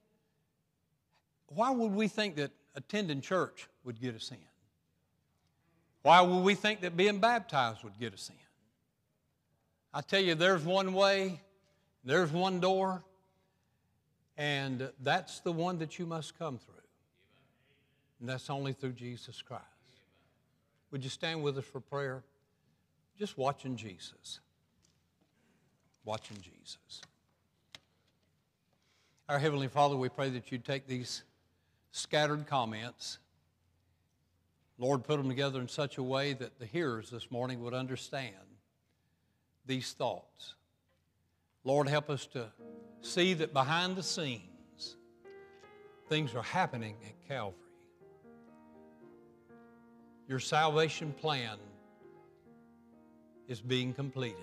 why 1.47 1.71
would 1.71 1.91
we 1.91 2.07
think 2.07 2.37
that 2.37 2.51
attending 2.75 3.21
church 3.21 3.67
would 3.83 3.99
get 3.99 4.15
us 4.15 4.31
in? 4.31 4.37
Why 6.03 6.21
would 6.21 6.43
we 6.43 6.55
think 6.55 6.81
that 6.81 6.97
being 6.97 7.19
baptized 7.19 7.83
would 7.83 7.99
get 7.99 8.13
us 8.13 8.29
in? 8.29 8.35
I 9.93 10.01
tell 10.01 10.21
you, 10.21 10.35
there's 10.35 10.63
one 10.63 10.93
way, 10.93 11.41
there's 12.03 12.31
one 12.31 12.59
door, 12.59 13.03
and 14.37 14.89
that's 15.03 15.41
the 15.41 15.51
one 15.51 15.77
that 15.79 15.99
you 15.99 16.05
must 16.05 16.39
come 16.39 16.57
through. 16.57 16.75
And 18.19 18.29
that's 18.29 18.49
only 18.49 18.73
through 18.73 18.93
Jesus 18.93 19.41
Christ. 19.41 19.65
Would 20.91 21.03
you 21.03 21.09
stand 21.09 21.43
with 21.43 21.57
us 21.57 21.65
for 21.65 21.79
prayer? 21.79 22.23
Just 23.17 23.37
watching 23.37 23.75
Jesus. 23.75 24.39
Watching 26.05 26.37
Jesus. 26.41 27.01
Our 29.29 29.39
Heavenly 29.39 29.67
Father, 29.67 29.95
we 29.95 30.09
pray 30.09 30.29
that 30.31 30.51
you 30.51 30.57
take 30.57 30.87
these 30.87 31.23
scattered 31.91 32.47
comments, 32.47 33.19
Lord, 34.77 35.03
put 35.03 35.17
them 35.17 35.29
together 35.29 35.61
in 35.61 35.67
such 35.67 35.97
a 35.97 36.03
way 36.03 36.33
that 36.33 36.57
the 36.57 36.65
hearers 36.65 37.09
this 37.09 37.29
morning 37.29 37.61
would 37.63 37.73
understand 37.73 38.35
these 39.65 39.93
thoughts. 39.93 40.55
Lord, 41.63 41.87
help 41.87 42.09
us 42.09 42.25
to 42.27 42.47
see 43.01 43.35
that 43.35 43.53
behind 43.53 43.95
the 43.95 44.03
scenes, 44.03 44.97
things 46.09 46.33
are 46.33 46.43
happening 46.43 46.95
at 47.05 47.27
Calvary. 47.27 47.57
Your 50.27 50.39
salvation 50.39 51.13
plan 51.13 51.57
is 53.47 53.61
being 53.61 53.93
completed. 53.93 54.37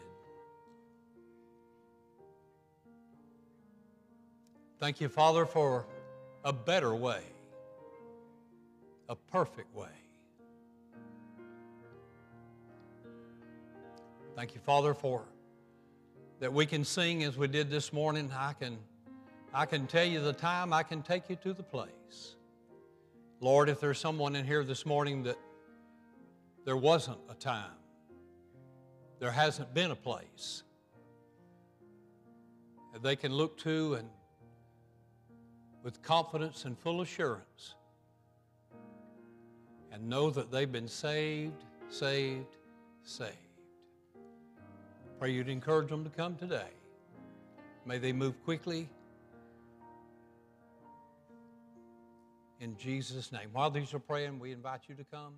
Thank 4.78 5.00
you, 5.00 5.08
Father, 5.08 5.44
for 5.44 5.86
a 6.44 6.52
better 6.52 6.94
way, 6.94 7.22
a 9.08 9.16
perfect 9.16 9.74
way. 9.74 9.88
Thank 14.36 14.54
you, 14.54 14.60
Father, 14.60 14.94
for 14.94 15.24
that 16.38 16.52
we 16.52 16.64
can 16.64 16.84
sing 16.84 17.24
as 17.24 17.36
we 17.36 17.48
did 17.48 17.70
this 17.70 17.92
morning. 17.92 18.30
I 18.32 18.52
can, 18.52 18.78
I 19.52 19.66
can 19.66 19.88
tell 19.88 20.04
you 20.04 20.20
the 20.20 20.32
time, 20.32 20.72
I 20.72 20.84
can 20.84 21.02
take 21.02 21.28
you 21.28 21.34
to 21.36 21.52
the 21.52 21.64
place. 21.64 22.36
Lord, 23.40 23.68
if 23.68 23.80
there's 23.80 23.98
someone 23.98 24.36
in 24.36 24.46
here 24.46 24.62
this 24.62 24.86
morning 24.86 25.24
that 25.24 25.38
there 26.64 26.76
wasn't 26.76 27.18
a 27.28 27.34
time, 27.34 27.77
there 29.18 29.32
hasn't 29.32 29.72
been 29.74 29.90
a 29.90 29.96
place 29.96 30.62
that 32.92 33.02
they 33.02 33.16
can 33.16 33.32
look 33.32 33.58
to 33.58 33.94
and 33.94 34.08
with 35.82 36.02
confidence 36.02 36.64
and 36.64 36.78
full 36.78 37.00
assurance 37.00 37.74
and 39.92 40.08
know 40.08 40.30
that 40.30 40.50
they've 40.50 40.70
been 40.70 40.88
saved, 40.88 41.64
saved, 41.88 42.56
saved. 43.02 43.32
Pray 45.18 45.32
you'd 45.32 45.48
encourage 45.48 45.88
them 45.88 46.04
to 46.04 46.10
come 46.10 46.36
today. 46.36 46.70
May 47.84 47.98
they 47.98 48.12
move 48.12 48.34
quickly. 48.44 48.88
In 52.60 52.76
Jesus' 52.76 53.32
name. 53.32 53.48
While 53.52 53.70
these 53.70 53.94
are 53.94 53.98
praying, 53.98 54.38
we 54.38 54.52
invite 54.52 54.82
you 54.88 54.94
to 54.94 55.04
come. 55.04 55.34